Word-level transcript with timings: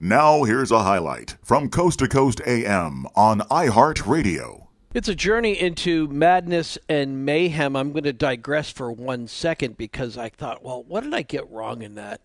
Now, 0.00 0.44
here's 0.44 0.70
a 0.70 0.84
highlight 0.84 1.36
from 1.42 1.70
Coast 1.70 1.98
to 1.98 2.06
Coast 2.06 2.40
AM 2.46 3.04
on 3.16 3.40
iHeartRadio. 3.40 4.68
It's 4.94 5.08
a 5.08 5.14
journey 5.16 5.58
into 5.58 6.06
madness 6.06 6.78
and 6.88 7.24
mayhem. 7.24 7.74
I'm 7.74 7.90
going 7.90 8.04
to 8.04 8.12
digress 8.12 8.70
for 8.70 8.92
one 8.92 9.26
second 9.26 9.76
because 9.76 10.16
I 10.16 10.28
thought, 10.28 10.62
well, 10.62 10.84
what 10.84 11.02
did 11.02 11.14
I 11.14 11.22
get 11.22 11.50
wrong 11.50 11.82
in 11.82 11.96
that 11.96 12.20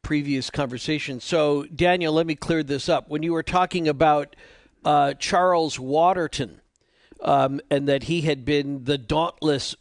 previous 0.00 0.48
conversation? 0.48 1.20
So, 1.20 1.64
Daniel, 1.64 2.14
let 2.14 2.26
me 2.26 2.36
clear 2.36 2.62
this 2.62 2.88
up. 2.88 3.10
When 3.10 3.22
you 3.22 3.34
were 3.34 3.42
talking 3.42 3.86
about 3.86 4.34
uh, 4.82 5.12
Charles 5.12 5.78
Waterton 5.78 6.62
um, 7.20 7.60
and 7.70 7.86
that 7.86 8.04
he 8.04 8.22
had 8.22 8.46
been 8.46 8.84
the 8.84 8.96
dauntless 8.96 9.76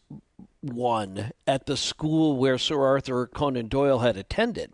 one 0.60 1.32
at 1.48 1.68
the 1.68 1.78
school 1.78 2.36
where 2.36 2.58
Sir 2.58 2.82
Arthur 2.82 3.28
Conan 3.28 3.70
Doyle 3.70 4.00
had 4.00 4.18
attended. 4.18 4.74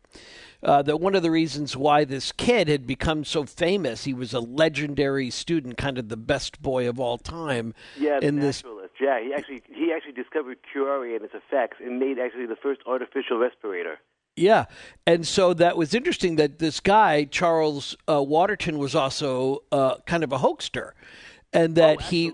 Uh, 0.61 0.81
that 0.81 0.99
one 0.99 1.15
of 1.15 1.23
the 1.23 1.31
reasons 1.31 1.77
why 1.77 2.03
this 2.03 2.33
kid 2.33 2.67
had 2.67 2.85
become 2.85 3.23
so 3.23 3.45
famous, 3.45 4.03
he 4.03 4.13
was 4.13 4.33
a 4.33 4.41
legendary 4.41 5.29
student, 5.29 5.77
kind 5.77 5.97
of 5.97 6.09
the 6.09 6.17
best 6.17 6.61
boy 6.61 6.87
of 6.87 6.99
all 6.99 7.17
time. 7.17 7.73
Yeah, 7.97 8.19
in 8.21 8.39
this. 8.39 8.63
Yeah, 8.99 9.21
he 9.21 9.33
actually 9.33 9.61
he 9.73 9.93
actually 9.93 10.11
discovered 10.11 10.57
curare 10.73 11.15
and 11.15 11.23
its 11.23 11.33
effects, 11.33 11.77
and 11.79 11.99
made 11.99 12.19
actually 12.19 12.45
the 12.45 12.57
first 12.57 12.81
artificial 12.85 13.37
respirator. 13.37 13.99
Yeah, 14.35 14.65
and 15.07 15.25
so 15.25 15.53
that 15.53 15.77
was 15.77 15.93
interesting 15.93 16.35
that 16.35 16.59
this 16.59 16.79
guy 16.79 17.23
Charles 17.23 17.95
uh, 18.09 18.21
Waterton 18.21 18.77
was 18.77 18.95
also 18.95 19.63
uh, 19.71 19.95
kind 20.05 20.23
of 20.23 20.33
a 20.33 20.37
hoaxer, 20.39 20.93
and 21.53 21.75
that 21.75 21.97
oh, 21.99 22.03
he 22.03 22.31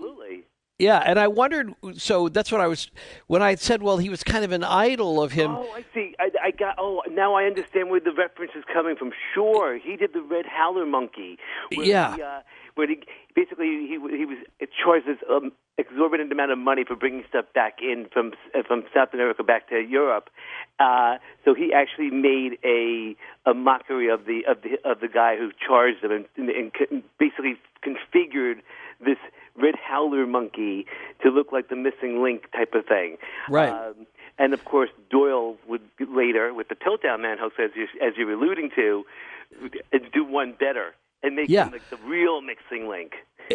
yeah, 0.78 0.98
and 0.98 1.18
I 1.18 1.28
wondered. 1.28 1.74
So 1.94 2.28
that's 2.28 2.52
what 2.52 2.60
I 2.60 2.66
was 2.66 2.90
when 3.26 3.42
I 3.42 3.54
said, 3.54 3.82
"Well, 3.82 3.98
he 3.98 4.10
was 4.10 4.22
kind 4.22 4.44
of 4.44 4.52
an 4.52 4.64
idol 4.64 5.22
of 5.22 5.32
him." 5.32 5.52
Oh, 5.52 5.70
I 5.74 5.84
see. 5.94 6.14
I, 6.18 6.30
I 6.42 6.50
got. 6.50 6.76
Oh, 6.78 7.02
now 7.10 7.34
I 7.34 7.44
understand 7.44 7.90
where 7.90 8.00
the 8.00 8.12
reference 8.12 8.52
is 8.54 8.64
coming 8.72 8.96
from. 8.96 9.12
Sure, 9.34 9.78
he 9.78 9.96
did 9.96 10.12
the 10.12 10.22
Red 10.22 10.46
Howler 10.46 10.86
Monkey. 10.86 11.38
yeah. 11.70 12.16
He, 12.16 12.22
uh, 12.22 12.40
where 12.76 12.86
he 12.86 13.00
basically 13.34 13.86
he 13.88 13.98
he 14.16 14.26
was 14.26 14.36
charged 14.84 15.06
this 15.06 15.16
um, 15.30 15.50
exorbitant 15.78 16.30
amount 16.30 16.52
of 16.52 16.58
money 16.58 16.84
for 16.86 16.94
bringing 16.94 17.24
stuff 17.28 17.46
back 17.54 17.78
in 17.80 18.06
from 18.12 18.32
uh, 18.54 18.62
from 18.66 18.84
South 18.94 19.08
America 19.14 19.42
back 19.42 19.68
to 19.70 19.80
Europe. 19.80 20.28
Uh, 20.78 21.16
so 21.44 21.54
he 21.54 21.72
actually 21.72 22.10
made 22.10 22.58
a 22.64 23.16
a 23.48 23.54
mockery 23.54 24.08
of 24.10 24.26
the 24.26 24.42
of 24.46 24.58
the 24.62 24.78
of 24.88 25.00
the 25.00 25.08
guy 25.08 25.36
who 25.36 25.50
charged 25.66 26.04
him 26.04 26.12
and, 26.12 26.26
and, 26.36 26.70
and 26.90 27.02
basically 27.18 27.56
configured 27.82 28.60
this 29.00 29.18
red 29.60 29.74
howler 29.76 30.26
monkey 30.26 30.86
to 31.22 31.30
look 31.30 31.52
like 31.52 31.68
the 31.68 31.76
missing 31.76 32.22
link 32.22 32.50
type 32.52 32.74
of 32.74 32.86
thing. 32.86 33.16
Right. 33.48 33.70
Um, 33.70 34.06
and 34.38 34.52
of 34.52 34.64
course, 34.64 34.90
Doyle 35.10 35.56
would 35.66 35.82
later, 35.98 36.52
with 36.52 36.68
the 36.68 36.74
Piltdown 36.74 37.22
Man 37.22 37.38
hoax, 37.38 37.54
as 37.58 37.70
you 37.74 37.86
as 38.06 38.14
you're 38.16 38.32
alluding 38.32 38.70
to, 38.76 39.04
do 40.12 40.24
one 40.24 40.54
better 40.58 40.94
and 41.22 41.36
make 41.36 41.48
yeah. 41.48 41.66
him 41.66 41.72
like 41.72 41.90
the 41.90 41.96
real 41.98 42.40
mixing 42.40 42.88
link. 42.88 43.12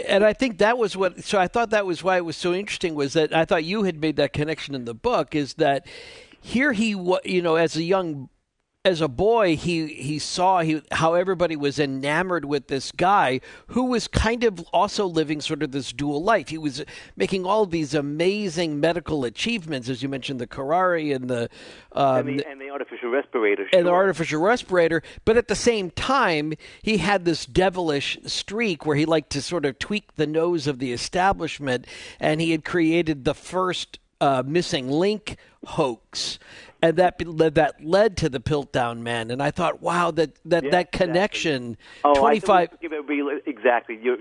And 0.07 0.23
I 0.23 0.33
think 0.33 0.57
that 0.59 0.77
was 0.77 0.95
what. 0.95 1.23
So 1.23 1.39
I 1.39 1.47
thought 1.47 1.69
that 1.71 1.85
was 1.85 2.03
why 2.03 2.17
it 2.17 2.25
was 2.25 2.37
so 2.37 2.53
interesting. 2.53 2.95
Was 2.95 3.13
that 3.13 3.35
I 3.35 3.45
thought 3.45 3.63
you 3.63 3.83
had 3.83 3.99
made 3.99 4.15
that 4.15 4.33
connection 4.33 4.73
in 4.73 4.85
the 4.85 4.93
book. 4.93 5.35
Is 5.35 5.55
that 5.55 5.85
here 6.39 6.71
he, 6.71 6.95
was, 6.95 7.19
you 7.25 7.41
know, 7.41 7.55
as 7.55 7.75
a 7.75 7.83
young 7.83 8.29
as 8.83 8.99
a 8.99 9.07
boy, 9.07 9.55
he 9.55 9.87
he 9.87 10.17
saw 10.17 10.61
he, 10.61 10.81
how 10.91 11.13
everybody 11.13 11.55
was 11.55 11.77
enamored 11.77 12.45
with 12.45 12.67
this 12.67 12.91
guy 12.91 13.39
who 13.67 13.85
was 13.85 14.07
kind 14.07 14.43
of 14.43 14.59
also 14.73 15.05
living 15.05 15.39
sort 15.39 15.61
of 15.61 15.71
this 15.71 15.93
dual 15.93 16.23
life. 16.23 16.49
He 16.49 16.57
was 16.57 16.83
making 17.15 17.45
all 17.45 17.67
these 17.67 17.93
amazing 17.93 18.79
medical 18.79 19.23
achievements, 19.23 19.87
as 19.87 20.01
you 20.01 20.09
mentioned, 20.09 20.39
the 20.39 20.47
curare 20.47 21.15
and 21.15 21.29
the, 21.29 21.47
um, 21.91 22.27
and, 22.27 22.39
the 22.39 22.47
and 22.47 22.59
the 22.59 22.71
artificial 22.71 23.09
respirator, 23.11 23.67
sure. 23.69 23.77
and 23.77 23.87
the 23.87 23.91
artificial 23.91 24.41
respirator. 24.41 25.03
But 25.25 25.37
at 25.37 25.47
the 25.47 25.55
same 25.55 25.91
time, 25.91 26.53
he 26.81 26.97
had 26.97 27.23
this 27.23 27.45
devilish 27.45 28.17
streak 28.25 28.83
where 28.83 28.95
he 28.95 29.05
liked 29.05 29.29
to 29.31 29.43
sort 29.43 29.65
of 29.65 29.77
tweak 29.77 30.15
the 30.15 30.27
nose 30.27 30.65
of 30.65 30.79
the 30.79 30.91
establishment, 30.91 31.85
and 32.19 32.41
he 32.41 32.49
had 32.49 32.65
created 32.65 33.25
the 33.25 33.35
first 33.35 33.99
uh, 34.19 34.41
missing 34.43 34.89
link 34.89 35.37
hoax 35.65 36.39
and 36.81 36.97
that 36.97 37.21
that 37.53 37.75
led 37.83 38.17
to 38.17 38.29
the 38.29 38.39
Piltdown 38.39 38.99
Man. 38.99 39.31
And 39.31 39.41
I 39.41 39.51
thought, 39.51 39.81
wow, 39.81 40.11
that 40.11 40.37
that, 40.45 40.63
yeah, 40.65 40.69
that 40.71 40.91
connection. 40.91 41.71
Exactly. 41.73 41.87
Oh, 42.03 42.13
twenty 42.15 42.39
five. 42.39 42.69
Exactly, 43.45 43.99
you're, 44.01 44.17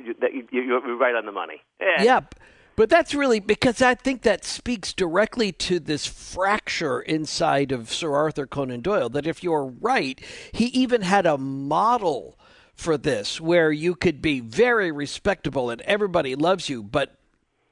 right 0.97 1.15
on 1.15 1.27
the 1.27 1.33
money. 1.33 1.63
Yeah. 1.81 2.03
Yep. 2.03 2.35
But 2.77 2.89
that's 2.89 3.15
really 3.15 3.41
because 3.41 3.83
I 3.83 3.95
think 3.95 4.23
that 4.23 4.45
speaks 4.45 4.95
directly 4.95 5.53
to 5.53 5.79
this 5.81 6.07
fracture 6.07 7.01
inside 7.01 7.73
of 7.73 7.93
Sir 7.93 8.15
Arthur 8.15 8.47
Conan 8.47 8.81
Doyle. 8.81 9.09
That 9.11 9.27
if 9.27 9.43
you're 9.45 9.67
right, 9.67 10.21
he 10.53 10.67
even 10.67 11.03
had 11.03 11.27
a 11.27 11.37
model 11.37 12.39
for 12.75 12.97
this 12.97 13.39
where 13.41 13.71
you 13.71 13.95
could 13.95 14.23
be 14.23 14.41
very 14.41 14.91
respectable 14.91 15.69
and 15.69 15.83
everybody 15.83 16.35
loves 16.35 16.71
you, 16.71 16.83
but 16.83 17.20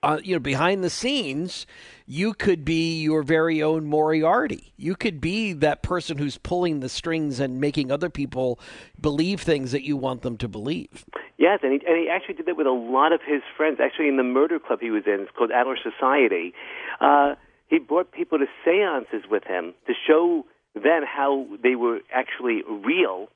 uh, 0.03 0.19
you 0.23 0.35
know, 0.35 0.41
behind 0.41 0.85
the 0.85 0.91
scenes, 0.91 1.67
you 2.07 2.33
could 2.33 2.65
be 2.65 3.01
your 3.01 3.23
very 3.23 3.63
own 3.63 3.85
Moriarty. 3.85 4.73
You 4.77 4.95
could 4.95 5.21
be 5.21 5.53
that 5.55 5.83
person 5.83 6.19
who's 6.19 6.39
pulling 6.39 6.81
the 6.81 6.89
strings 6.89 7.41
and 7.41 7.61
making 7.61 7.91
other 7.91 8.09
people 8.09 8.61
believe 9.01 9.41
things 9.41 9.73
that 9.73 9.83
you 9.83 9.97
want 9.97 10.23
them 10.23 10.37
to 10.39 10.49
believe. 10.49 11.05
Yes, 11.37 11.61
and 11.63 11.73
he, 11.73 11.87
and 11.87 11.99
he 11.99 12.09
actually 12.09 12.35
did 12.35 12.47
that 12.47 12.57
with 12.57 12.67
a 12.67 12.71
lot 12.71 13.13
of 13.13 13.21
his 13.27 13.43
friends. 13.57 13.79
Actually, 13.83 14.09
in 14.09 14.17
the 14.17 14.23
murder 14.23 14.59
club 14.59 14.79
he 14.81 14.91
was 14.91 15.03
in, 15.07 15.21
it's 15.21 15.31
called 15.37 15.51
Adler 15.51 15.77
Society. 15.77 16.55
Uh, 17.01 17.35
he 17.69 17.79
brought 17.79 18.13
people 18.13 18.39
to 18.39 18.47
seances 18.65 19.29
with 19.29 19.45
him 19.45 19.75
to 19.87 19.95
show 20.07 20.45
them 20.75 21.03
how 21.05 21.47
they 21.63 21.75
were 21.75 22.01
actually 22.13 22.63
real 22.69 23.29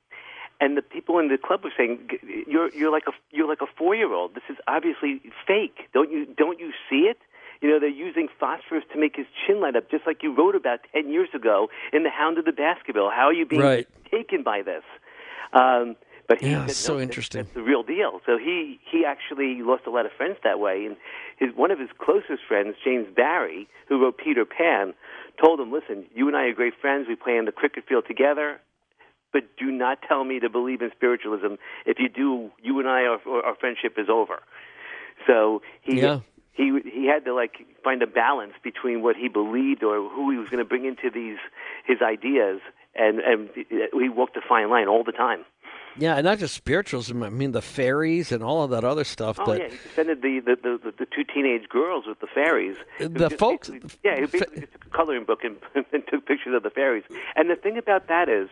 and 0.62 0.77
the 0.77 0.83
people 0.83 1.19
in 1.19 1.27
the 1.27 1.37
club 1.37 1.65
were 1.65 1.73
saying, 1.77 2.09
"You're 2.47 2.71
you're 2.73 2.93
like 2.93 3.09
a 3.09 3.12
you're 3.33 3.49
like 3.49 3.62
a 3.62 3.67
four 3.77 3.97
year 3.97 4.12
old. 4.12 4.34
This 4.34 4.45
is 4.49 4.56
obviously 4.69 5.21
fake. 5.45 5.89
Don't 5.93 6.12
you 6.12 6.25
don't 6.25 6.61
you 6.61 6.71
see 6.89 7.11
it?" 7.11 7.19
You 7.61 7.69
know, 7.69 7.81
they're 7.81 7.89
using 7.89 8.28
phosphorus 8.41 8.84
to 8.93 8.99
make 8.99 9.17
his 9.17 9.27
chin 9.45 9.61
light 9.61 9.75
up, 9.77 9.91
just 9.91 10.06
like 10.06 10.22
you 10.22 10.33
wrote 10.34 10.55
about 10.55 10.81
ten 10.93 11.11
years 11.11 11.31
ago 11.34 11.69
in 11.93 12.05
The 12.05 12.11
Hound 12.11 12.39
of 12.39 12.45
the 12.45 12.53
Baskerville. 12.53 13.11
How 13.11 13.27
are 13.27 13.33
you 13.33 13.45
being 13.45 13.62
right. 13.62 13.89
taken 14.11 14.45
by 14.45 14.62
this? 14.62 14.84
Um, 15.53 15.97
but 16.28 16.41
he 16.41 16.51
yeah, 16.51 16.67
said, 16.67 16.77
so 16.77 16.95
no, 16.95 17.01
interesting. 17.01 17.43
That's 17.43 17.55
the 17.55 17.62
real 17.62 17.83
deal. 17.83 18.21
So 18.25 18.39
he 18.39 18.78
he 18.89 19.05
actually 19.05 19.62
lost 19.62 19.83
a 19.87 19.91
lot 19.91 20.06
of 20.06 20.12
friends 20.12 20.37
that 20.45 20.61
way, 20.61 20.87
and 20.87 20.97
his 21.39 21.51
one 21.56 21.72
of 21.72 21.78
his 21.81 21.91
closest 21.99 22.43
friends, 22.47 22.77
James 22.84 23.09
Barrie, 23.15 23.69
who 23.89 24.01
wrote 24.01 24.17
Peter 24.17 24.45
Pan, 24.45 24.95
told 25.43 25.59
him, 25.59 25.72
"Listen, 25.72 26.06
you 26.15 26.28
and 26.28 26.37
I 26.37 26.45
are 26.45 26.55
great 26.55 26.75
friends. 26.81 27.09
We 27.09 27.17
play 27.17 27.37
on 27.37 27.47
the 27.47 27.53
cricket 27.53 27.84
field 27.89 28.05
together 28.06 28.61
but 29.32 29.56
do 29.56 29.70
not 29.70 29.98
tell 30.06 30.25
me 30.25 30.41
to 30.41 30.50
believe 30.50 30.82
in 30.82 30.91
spiritualism. 30.94 31.54
If 31.87 31.98
you 31.98 32.09
do, 32.09 32.50
you 32.62 32.78
and 32.78 32.88
I, 32.88 33.03
our, 33.04 33.44
our 33.44 33.54
friendship 33.56 33.94
is 33.97 34.09
over. 34.09 34.43
So 35.26 35.62
he 35.82 36.00
yeah. 36.00 36.20
he 36.53 36.78
he 36.84 37.06
had 37.06 37.25
to 37.25 37.34
like 37.34 37.66
find 37.82 38.03
a 38.03 38.06
balance 38.06 38.54
between 38.62 39.03
what 39.03 39.16
he 39.16 39.28
believed 39.28 39.82
or 39.82 40.09
who 40.09 40.31
he 40.31 40.37
was 40.37 40.48
going 40.48 40.62
to 40.62 40.69
bring 40.69 40.84
into 40.84 41.10
these 41.12 41.38
his 41.87 41.98
ideas, 42.03 42.60
and 42.94 43.21
and 43.21 43.48
he 43.54 44.09
walked 44.09 44.37
a 44.37 44.42
fine 44.47 44.71
line 44.71 44.88
all 44.88 45.04
the 45.04 45.12
time. 45.12 45.44
Yeah, 45.97 46.16
and 46.16 46.25
not 46.25 46.38
just 46.38 46.54
spiritualism. 46.54 47.22
I 47.22 47.28
mean, 47.28 47.53
the 47.53 47.62
fairies 47.62 48.32
and 48.32 48.42
all 48.42 48.62
of 48.62 48.71
that 48.71 48.84
other 48.84 49.04
stuff. 49.04 49.38
Oh 49.38 49.53
that, 49.53 49.60
yeah, 49.60 49.69
he 49.69 49.71
defended 49.72 50.22
the 50.22 50.41
the, 50.41 50.56
the 50.62 50.92
the 50.98 51.06
two 51.06 51.25
teenage 51.25 51.69
girls 51.69 52.04
with 52.06 52.21
the 52.21 52.26
fairies. 52.26 52.76
The 52.98 53.31
folks. 53.31 53.71
Yeah, 54.03 54.21
he 54.21 54.26
basically 54.26 54.60
just 54.60 54.72
took 54.72 54.87
a 54.87 54.91
coloring 54.91 55.25
book 55.25 55.41
and, 55.44 55.56
and 55.92 56.03
took 56.09 56.26
pictures 56.26 56.54
of 56.54 56.62
the 56.62 56.71
fairies. 56.71 57.04
And 57.37 57.50
the 57.50 57.56
thing 57.56 57.76
about 57.76 58.09
that 58.09 58.28
is, 58.28 58.48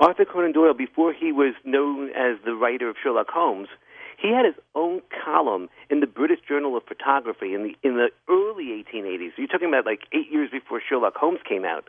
Arthur 0.00 0.24
Conan 0.24 0.52
Doyle, 0.52 0.72
before 0.72 1.12
he 1.12 1.30
was 1.30 1.52
known 1.62 2.08
as 2.16 2.38
the 2.44 2.54
writer 2.54 2.88
of 2.88 2.96
Sherlock 3.02 3.28
Holmes, 3.28 3.68
he 4.16 4.32
had 4.32 4.46
his 4.46 4.54
own 4.74 5.02
column 5.24 5.68
in 5.90 6.00
the 6.00 6.06
British 6.06 6.40
Journal 6.48 6.74
of 6.74 6.84
Photography 6.84 7.52
in 7.52 7.62
the 7.62 7.76
in 7.86 7.96
the 7.96 8.08
early 8.28 8.82
1880s. 8.82 9.32
You're 9.36 9.46
talking 9.46 9.68
about 9.68 9.84
like 9.84 10.00
eight 10.12 10.32
years 10.32 10.50
before 10.50 10.80
Sherlock 10.80 11.16
Holmes 11.16 11.40
came 11.46 11.66
out. 11.66 11.84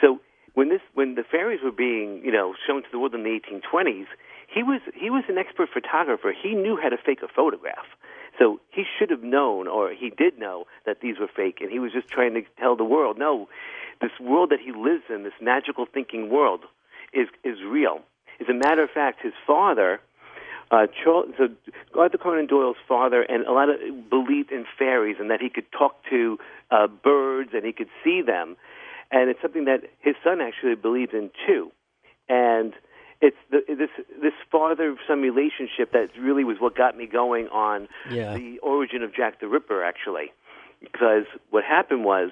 So 0.00 0.20
when 0.54 0.70
this 0.70 0.80
when 0.94 1.16
the 1.16 1.22
fairies 1.22 1.60
were 1.62 1.72
being 1.72 2.22
you 2.24 2.32
know 2.32 2.54
shown 2.66 2.82
to 2.82 2.88
the 2.90 2.98
world 2.98 3.14
in 3.14 3.24
the 3.24 3.38
1820s, 3.38 4.06
he 4.48 4.62
was 4.62 4.80
he 4.94 5.10
was 5.10 5.24
an 5.28 5.36
expert 5.36 5.68
photographer. 5.72 6.32
He 6.32 6.54
knew 6.54 6.78
how 6.82 6.88
to 6.88 6.96
fake 6.96 7.20
a 7.22 7.28
photograph. 7.28 7.86
So 8.38 8.58
he 8.70 8.84
should 8.98 9.10
have 9.10 9.22
known, 9.22 9.68
or 9.68 9.92
he 9.92 10.10
did 10.10 10.38
know, 10.38 10.64
that 10.86 11.00
these 11.00 11.20
were 11.20 11.28
fake, 11.28 11.58
and 11.60 11.70
he 11.70 11.78
was 11.78 11.92
just 11.92 12.08
trying 12.08 12.34
to 12.34 12.42
tell 12.58 12.74
the 12.74 12.84
world, 12.84 13.16
no, 13.16 13.48
this 14.00 14.10
world 14.20 14.50
that 14.50 14.58
he 14.58 14.72
lives 14.72 15.04
in, 15.08 15.22
this 15.22 15.38
magical 15.40 15.86
thinking 15.86 16.30
world, 16.30 16.64
is 17.14 17.28
is 17.44 17.58
real. 17.66 18.00
As 18.40 18.48
a 18.48 18.54
matter 18.54 18.82
of 18.82 18.90
fact, 18.90 19.22
his 19.22 19.32
father, 19.46 20.00
uh, 20.70 20.86
Charles, 21.02 21.30
so 21.38 21.48
Arthur 21.98 22.18
Conan 22.18 22.46
Doyle's 22.46 22.76
father, 22.88 23.22
and 23.22 23.46
a 23.46 23.52
lot 23.52 23.68
of 23.70 24.10
believed 24.10 24.50
in 24.50 24.64
fairies 24.78 25.16
and 25.20 25.30
that 25.30 25.40
he 25.40 25.48
could 25.48 25.70
talk 25.70 25.96
to 26.10 26.38
uh, 26.70 26.86
birds 26.86 27.50
and 27.54 27.64
he 27.64 27.72
could 27.72 27.88
see 28.02 28.22
them, 28.22 28.56
and 29.10 29.30
it's 29.30 29.40
something 29.40 29.66
that 29.66 29.82
his 30.00 30.16
son 30.24 30.40
actually 30.40 30.74
believed 30.74 31.14
in 31.14 31.30
too, 31.46 31.70
and 32.28 32.72
it's 33.20 33.36
the, 33.50 33.60
this 33.68 33.90
this 34.20 34.32
father 34.50 34.96
son 35.06 35.22
relationship 35.22 35.92
that 35.92 36.08
really 36.18 36.44
was 36.44 36.56
what 36.58 36.76
got 36.76 36.96
me 36.96 37.06
going 37.06 37.46
on 37.48 37.88
yeah. 38.10 38.34
the 38.34 38.58
origin 38.58 39.02
of 39.02 39.14
Jack 39.14 39.40
the 39.40 39.48
Ripper 39.48 39.84
actually, 39.84 40.32
because 40.80 41.24
what 41.50 41.64
happened 41.64 42.04
was 42.04 42.30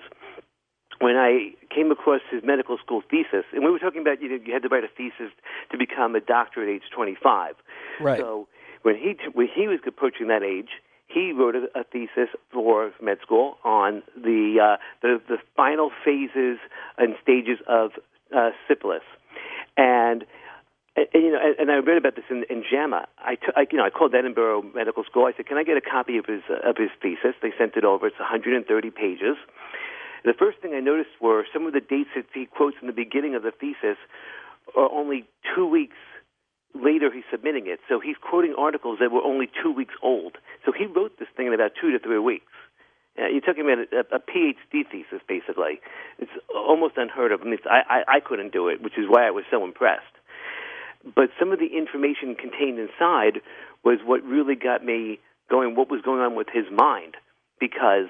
when 1.02 1.16
I 1.16 1.50
came 1.74 1.90
across 1.90 2.20
his 2.30 2.42
medical 2.44 2.78
school 2.78 3.02
thesis, 3.10 3.44
and 3.52 3.64
we 3.64 3.70
were 3.70 3.80
talking 3.80 4.00
about 4.00 4.22
you 4.22 4.28
know 4.28 4.38
you 4.44 4.52
had 4.52 4.62
to 4.62 4.68
write 4.68 4.84
a 4.84 4.88
thesis 4.88 5.34
to 5.72 5.76
become 5.76 6.14
a 6.14 6.20
doctor 6.20 6.62
at 6.62 6.68
age 6.68 6.82
25. 6.94 7.56
Right. 8.00 8.18
So 8.18 8.46
when 8.82 8.94
he 8.96 9.16
when 9.32 9.48
he 9.52 9.66
was 9.66 9.80
approaching 9.86 10.28
that 10.28 10.44
age, 10.44 10.70
he 11.08 11.32
wrote 11.32 11.56
a, 11.56 11.66
a 11.78 11.84
thesis 11.84 12.30
for 12.52 12.92
med 13.02 13.18
school 13.20 13.58
on 13.64 14.02
the 14.16 14.58
uh, 14.62 14.76
the 15.02 15.20
the 15.28 15.38
final 15.56 15.90
phases 16.04 16.58
and 16.96 17.16
stages 17.20 17.58
of 17.68 17.90
uh, 18.34 18.50
syphilis, 18.68 19.04
and. 19.76 20.24
And, 20.94 21.06
you 21.14 21.32
know, 21.32 21.38
and, 21.42 21.56
and 21.58 21.70
I 21.70 21.76
read 21.76 21.96
about 21.96 22.16
this 22.16 22.26
in, 22.28 22.44
in 22.50 22.62
JAMA. 22.70 23.08
I, 23.16 23.36
t- 23.36 23.56
I, 23.56 23.64
you 23.72 23.78
know, 23.78 23.84
I 23.86 23.88
called 23.88 24.14
Edinburgh 24.14 24.60
Medical 24.74 25.04
School. 25.04 25.24
I 25.24 25.32
said, 25.34 25.46
"Can 25.46 25.56
I 25.56 25.64
get 25.64 25.78
a 25.78 25.80
copy 25.80 26.18
of 26.18 26.26
his 26.26 26.42
uh, 26.50 26.68
of 26.68 26.76
his 26.76 26.90
thesis?" 27.00 27.32
They 27.40 27.48
sent 27.56 27.76
it 27.76 27.84
over. 27.86 28.08
It's 28.08 28.18
130 28.18 28.90
pages. 28.90 29.38
The 30.24 30.34
first 30.38 30.58
thing 30.58 30.72
I 30.74 30.80
noticed 30.80 31.10
were 31.20 31.44
some 31.52 31.66
of 31.66 31.72
the 31.72 31.80
dates 31.80 32.10
that 32.14 32.26
he 32.32 32.46
quotes 32.46 32.76
in 32.80 32.86
the 32.86 32.92
beginning 32.92 33.34
of 33.34 33.42
the 33.42 33.50
thesis 33.50 33.98
are 34.76 34.90
only 34.90 35.24
two 35.54 35.66
weeks 35.66 35.96
later 36.74 37.10
he's 37.12 37.24
submitting 37.30 37.66
it. 37.66 37.80
So 37.88 38.00
he's 38.00 38.16
quoting 38.20 38.54
articles 38.56 38.98
that 39.00 39.10
were 39.10 39.22
only 39.22 39.50
two 39.62 39.72
weeks 39.72 39.94
old. 40.02 40.38
So 40.64 40.72
he 40.72 40.86
wrote 40.86 41.18
this 41.18 41.28
thing 41.36 41.48
in 41.48 41.54
about 41.54 41.72
two 41.80 41.90
to 41.92 41.98
three 41.98 42.18
weeks. 42.18 42.52
Uh, 43.18 43.26
you're 43.28 43.42
talking 43.42 43.60
about 43.60 43.84
a, 43.92 44.16
a 44.16 44.20
PhD 44.20 44.88
thesis, 44.90 45.20
basically. 45.28 45.80
It's 46.18 46.30
almost 46.54 46.94
unheard 46.96 47.32
of. 47.32 47.42
I 47.42 47.44
mean, 47.44 47.58
I, 47.66 47.82
I, 47.88 48.16
I 48.16 48.20
couldn't 48.20 48.52
do 48.52 48.68
it, 48.68 48.82
which 48.82 48.96
is 48.96 49.04
why 49.06 49.26
I 49.26 49.30
was 49.30 49.44
so 49.50 49.64
impressed. 49.64 50.16
But 51.04 51.28
some 51.38 51.52
of 51.52 51.58
the 51.58 51.76
information 51.76 52.36
contained 52.36 52.78
inside 52.78 53.42
was 53.84 53.98
what 54.04 54.22
really 54.22 54.54
got 54.54 54.84
me 54.84 55.18
going, 55.50 55.74
what 55.74 55.90
was 55.90 56.00
going 56.00 56.20
on 56.20 56.34
with 56.36 56.46
his 56.52 56.64
mind. 56.70 57.16
Because 57.60 58.08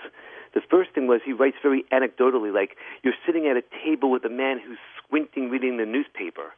the 0.55 0.61
first 0.71 0.91
thing 0.95 1.07
was 1.07 1.21
he 1.25 1.33
writes 1.33 1.57
very 1.63 1.85
anecdotally, 1.93 2.53
like 2.53 2.77
you're 3.03 3.15
sitting 3.27 3.47
at 3.47 3.57
a 3.57 3.63
table 3.85 4.11
with 4.11 4.25
a 4.25 4.31
man 4.31 4.61
who's 4.65 4.79
squinting 4.99 5.51
reading 5.51 5.77
the 5.77 5.87
newspaper. 5.87 6.53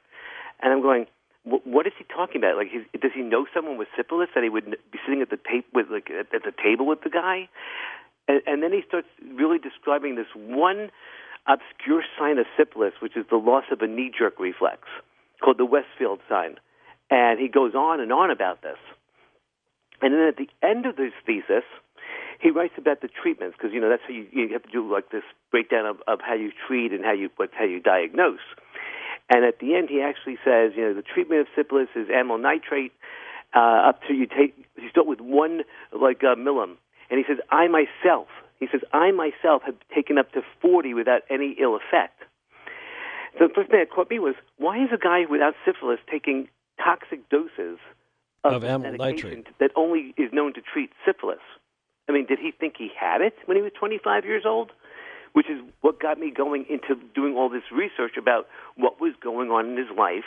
And 0.63 0.73
I'm 0.73 0.83
going, 0.83 1.07
what 1.45 1.87
is 1.87 1.93
he 1.99 2.05
talking 2.05 2.41
about? 2.41 2.57
Like, 2.57 2.69
does 3.01 3.11
he 3.15 3.21
know 3.21 3.47
someone 3.53 3.77
with 3.77 3.89
syphilis 3.97 4.29
that 4.35 4.43
he 4.43 4.49
would 4.49 4.65
be 4.65 4.99
sitting 5.05 5.21
at 5.21 5.29
the 5.29 5.37
tape 5.37 5.67
with, 5.75 5.87
like, 5.91 6.09
at 6.11 6.31
the 6.31 6.53
table 6.63 6.87
with 6.87 7.03
the 7.03 7.11
guy? 7.11 7.49
And, 8.27 8.41
and 8.47 8.63
then 8.63 8.73
he 8.73 8.83
starts 8.89 9.09
really 9.35 9.59
describing 9.59 10.17
this 10.17 10.33
one 10.35 10.91
obscure 11.47 12.03
sign 12.19 12.39
of 12.39 12.47
syphilis, 12.57 12.95
which 13.01 13.17
is 13.17 13.27
the 13.31 13.37
loss 13.37 13.65
of 13.71 13.83
a 13.83 13.87
knee-jerk 13.87 14.41
reflex, 14.41 14.89
called 15.43 15.59
the 15.59 15.67
Westphal 15.67 16.19
sign. 16.29 16.57
And 17.11 17.39
he 17.39 17.49
goes 17.49 17.75
on 17.75 18.01
and 18.01 18.11
on 18.11 18.31
about 18.31 18.63
this. 18.63 18.79
And 20.01 20.15
then 20.15 20.23
at 20.23 20.37
the 20.37 20.49
end 20.63 20.87
of 20.87 20.97
this 20.97 21.13
thesis, 21.27 21.65
he 22.41 22.51
writes 22.51 22.75
about 22.77 23.01
the 23.01 23.09
treatments 23.09 23.57
because 23.59 23.73
you 23.73 23.81
know 23.81 23.89
that's 23.89 24.03
how 24.07 24.15
you, 24.15 24.27
you 24.33 24.49
have 24.53 24.63
to 24.63 24.71
do 24.71 24.91
like 24.91 25.11
this 25.11 25.23
breakdown 25.51 25.87
of, 25.87 25.97
of 26.07 26.21
how 26.21 26.35
you 26.35 26.53
treat 26.67 26.93
and 26.93 27.05
how 27.05 27.13
you 27.13 27.31
what, 27.37 27.51
how 27.53 27.65
you 27.65 27.81
diagnose. 27.81 28.45
And 29.31 29.45
at 29.45 29.59
the 29.59 29.75
end, 29.75 29.89
he 29.89 30.03
actually 30.03 30.37
says, 30.45 30.73
you 30.77 30.83
know, 30.83 30.95
the 30.95 31.03
treatment 31.03 31.41
of 31.41 31.47
syphilis 31.57 31.89
is 31.97 32.09
amyl 32.13 32.39
nitrate. 32.39 32.93
Uh, 33.57 33.89
up 33.89 34.01
to 34.09 34.15
you 34.15 34.27
take 34.27 34.55
you 34.77 34.91
start 34.91 35.07
with 35.07 35.21
one 35.21 35.63
like 35.93 36.23
uh, 36.25 36.35
millim, 36.35 36.77
and 37.09 37.19
he 37.19 37.25
says, 37.27 37.39
I 37.51 37.69
myself, 37.69 38.27
he 38.59 38.67
says, 38.71 38.81
I 38.93 39.13
myself 39.13 39.63
have 39.65 39.77
taken 39.95 40.19
up 40.19 40.33
to 40.33 40.43
forty 40.61 40.93
without 40.93 41.23
any 41.31 41.57
ill 41.61 41.77
effect. 41.77 42.21
So 43.39 43.49
the 43.49 43.55
first 43.55 43.71
thing 43.71 43.81
that 43.81 43.91
caught 43.91 44.11
me 44.11 44.19
was, 44.19 44.35
why 44.59 44.83
is 44.83 44.91
a 44.93 44.99
guy 44.99 45.25
without 45.29 45.55
syphilis 45.65 45.99
taking 46.11 46.49
toxic 46.83 47.29
doses 47.31 47.79
of, 48.43 48.53
of 48.53 48.65
amyl 48.65 48.93
nitrate 48.93 49.47
that 49.59 49.71
only 49.77 50.15
is 50.17 50.33
known 50.33 50.53
to 50.55 50.61
treat 50.61 50.91
syphilis? 51.07 51.39
I 52.09 52.13
mean, 52.13 52.27
did 52.27 52.39
he 52.39 52.51
think 52.51 52.75
he 52.79 52.91
had 52.99 53.21
it 53.21 53.35
when 53.47 53.57
he 53.57 53.63
was 53.63 53.73
25 53.79 54.25
years 54.25 54.45
old? 54.47 54.73
Which 55.33 55.51
is 55.51 55.61
what 55.81 56.01
got 56.01 56.19
me 56.19 56.31
going 56.31 56.65
into 56.71 57.01
doing 57.15 57.35
all 57.35 57.49
this 57.49 57.65
research 57.73 58.17
about 58.17 58.47
what 58.77 59.01
was 59.01 59.15
going 59.21 59.51
on 59.51 59.71
in 59.71 59.77
his 59.77 59.91
life 59.97 60.25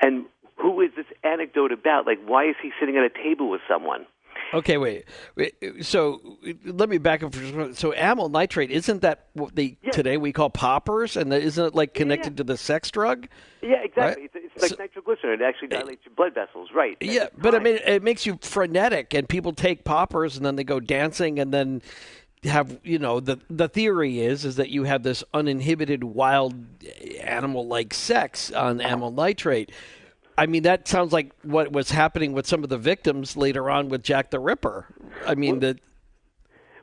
and 0.00 0.24
who 0.56 0.80
is 0.80 0.90
this 0.96 1.06
anecdote 1.24 1.72
about? 1.72 2.06
Like, 2.06 2.18
why 2.24 2.48
is 2.48 2.56
he 2.62 2.70
sitting 2.78 2.96
at 2.96 3.04
a 3.04 3.10
table 3.10 3.50
with 3.50 3.60
someone? 3.68 4.06
Okay, 4.54 4.76
wait. 4.76 5.04
wait. 5.36 5.54
So 5.80 6.38
let 6.64 6.88
me 6.88 6.98
back 6.98 7.22
up. 7.22 7.34
For, 7.34 7.74
so 7.74 7.92
amyl 7.94 8.28
nitrate 8.28 8.70
isn't 8.70 9.02
that 9.02 9.26
what 9.32 9.54
they 9.56 9.76
Yeah. 9.82 9.90
today 9.90 10.16
we 10.16 10.32
call 10.32 10.50
poppers, 10.50 11.16
and 11.16 11.32
isn't 11.32 11.64
it 11.64 11.74
like 11.74 11.94
connected 11.94 12.34
yeah. 12.34 12.36
to 12.38 12.44
the 12.44 12.56
sex 12.56 12.90
drug? 12.90 13.28
Yeah, 13.62 13.82
exactly. 13.82 14.22
Right? 14.22 14.30
It's, 14.34 14.54
it's 14.54 14.62
like 14.62 14.70
So- 14.70 14.76
nitroglycerin. 14.78 15.40
It 15.40 15.44
actually 15.44 15.68
dilates 15.68 16.04
your 16.04 16.14
blood 16.14 16.34
vessels, 16.34 16.70
right? 16.74 16.96
Yeah, 17.00 17.28
but 17.36 17.54
I 17.54 17.58
mean, 17.58 17.78
it 17.86 18.02
makes 18.02 18.26
you 18.26 18.38
frenetic, 18.42 19.14
and 19.14 19.28
people 19.28 19.52
take 19.52 19.84
poppers, 19.84 20.36
and 20.36 20.44
then 20.44 20.56
they 20.56 20.64
go 20.64 20.80
dancing, 20.80 21.38
and 21.38 21.52
then 21.52 21.82
have 22.44 22.80
you 22.82 22.98
know 22.98 23.20
the 23.20 23.38
the 23.48 23.68
theory 23.68 24.18
is 24.20 24.44
is 24.44 24.56
that 24.56 24.68
you 24.68 24.82
have 24.82 25.04
this 25.04 25.22
uninhibited 25.32 26.02
wild 26.02 26.54
animal 27.20 27.66
like 27.66 27.94
sex 27.94 28.50
on 28.50 28.80
amyl 28.80 29.12
nitrate. 29.12 29.70
I 30.36 30.46
mean, 30.46 30.62
that 30.62 30.88
sounds 30.88 31.12
like 31.12 31.32
what 31.42 31.72
was 31.72 31.90
happening 31.90 32.32
with 32.32 32.46
some 32.46 32.64
of 32.64 32.70
the 32.70 32.78
victims 32.78 33.36
later 33.36 33.68
on 33.68 33.88
with 33.88 34.02
Jack 34.02 34.30
the 34.30 34.40
Ripper. 34.40 34.86
I 35.26 35.34
mean, 35.34 35.60
the 35.60 35.78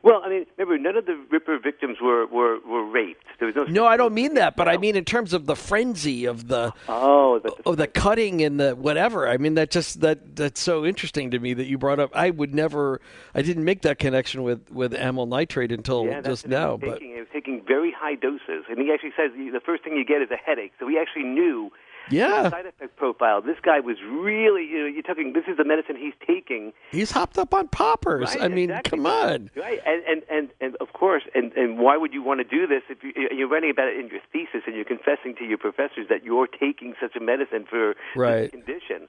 Well, 0.03 0.21
I 0.23 0.29
mean, 0.29 0.45
remember, 0.57 0.77
none 0.77 0.95
of 0.95 1.05
the 1.05 1.19
Ripper 1.31 1.57
victims 1.57 1.97
were, 2.01 2.27
were, 2.27 2.59
were 2.59 2.85
raped. 2.85 3.25
There 3.39 3.47
was 3.47 3.55
no. 3.55 3.63
no, 3.63 3.85
I 3.85 3.97
don't 3.97 4.13
mean 4.13 4.35
that, 4.35 4.55
but 4.55 4.67
I 4.67 4.77
mean 4.77 4.95
in 4.95 5.05
terms 5.05 5.33
of 5.33 5.45
the 5.45 5.55
frenzy 5.55 6.25
of 6.25 6.47
the 6.47 6.73
Oh, 6.87 7.39
the, 7.39 7.53
of 7.65 7.77
the 7.77 7.87
cutting 7.87 8.41
and 8.41 8.59
the 8.59 8.75
whatever. 8.75 9.27
I 9.27 9.37
mean, 9.37 9.55
that 9.55 9.71
just 9.71 10.01
that 10.01 10.35
that's 10.35 10.61
so 10.61 10.85
interesting 10.85 11.31
to 11.31 11.39
me 11.39 11.53
that 11.53 11.65
you 11.65 11.77
brought 11.77 11.99
up. 11.99 12.11
I 12.13 12.29
would 12.29 12.53
never, 12.53 13.01
I 13.33 13.41
didn't 13.41 13.63
make 13.63 13.81
that 13.83 13.97
connection 13.97 14.43
with 14.43 14.69
with 14.71 14.93
amyl 14.93 15.25
nitrate 15.25 15.71
until 15.71 16.05
yeah, 16.05 16.21
just 16.21 16.47
now. 16.47 16.77
But 16.77 16.93
taking, 16.93 17.13
he 17.13 17.19
was 17.19 17.29
taking 17.33 17.63
very 17.65 17.91
high 17.97 18.15
doses, 18.15 18.65
and 18.69 18.77
he 18.77 18.91
actually 18.93 19.13
says 19.17 19.31
the 19.35 19.61
first 19.65 19.83
thing 19.83 19.95
you 19.95 20.05
get 20.05 20.21
is 20.21 20.29
a 20.31 20.37
headache. 20.37 20.73
So 20.79 20.87
he 20.87 20.97
actually 20.99 21.23
knew 21.23 21.71
yeah, 22.09 22.49
side 22.49 22.65
effect 22.65 22.95
profile. 22.95 23.41
This 23.41 23.57
guy 23.61 23.79
was 23.79 23.97
really, 24.09 24.63
you 24.65 24.79
know, 24.79 24.85
you're 24.85 25.03
talking. 25.03 25.33
This 25.33 25.45
is 25.47 25.57
the 25.57 25.63
medicine 25.65 25.95
he's 25.95 26.13
taking. 26.25 26.73
he's 26.91 27.11
hopped 27.11 27.37
up 27.37 27.53
on 27.53 27.67
poppers. 27.67 28.29
Right, 28.35 28.41
I 28.43 28.47
mean, 28.47 28.69
exactly. 28.69 28.97
come 28.97 29.05
on. 29.05 29.49
Right, 29.55 29.79
and 29.85 30.03
and 30.07 30.21
and, 30.29 30.49
and 30.61 30.75
of 30.81 30.93
course, 30.93 31.23
and 31.35 31.51
and 31.53 31.77
why 31.79 31.97
would 31.97 32.13
you 32.13 32.23
want 32.23 32.39
to 32.39 32.43
do 32.43 32.67
this 32.67 32.83
if 32.89 33.03
you, 33.03 33.11
you're 33.35 33.47
writing 33.49 33.69
about 33.71 33.87
it 33.87 33.97
in 33.97 34.07
your 34.09 34.21
thesis 34.31 34.63
and 34.67 34.75
you're 34.75 34.85
confessing 34.85 35.35
to 35.39 35.43
your 35.45 35.57
professors 35.57 36.07
that 36.09 36.23
you're 36.23 36.47
taking 36.47 36.93
such 37.01 37.15
a 37.15 37.19
medicine 37.19 37.65
for 37.69 37.95
Right. 38.15 38.41
this 38.41 38.51
condition, 38.51 39.07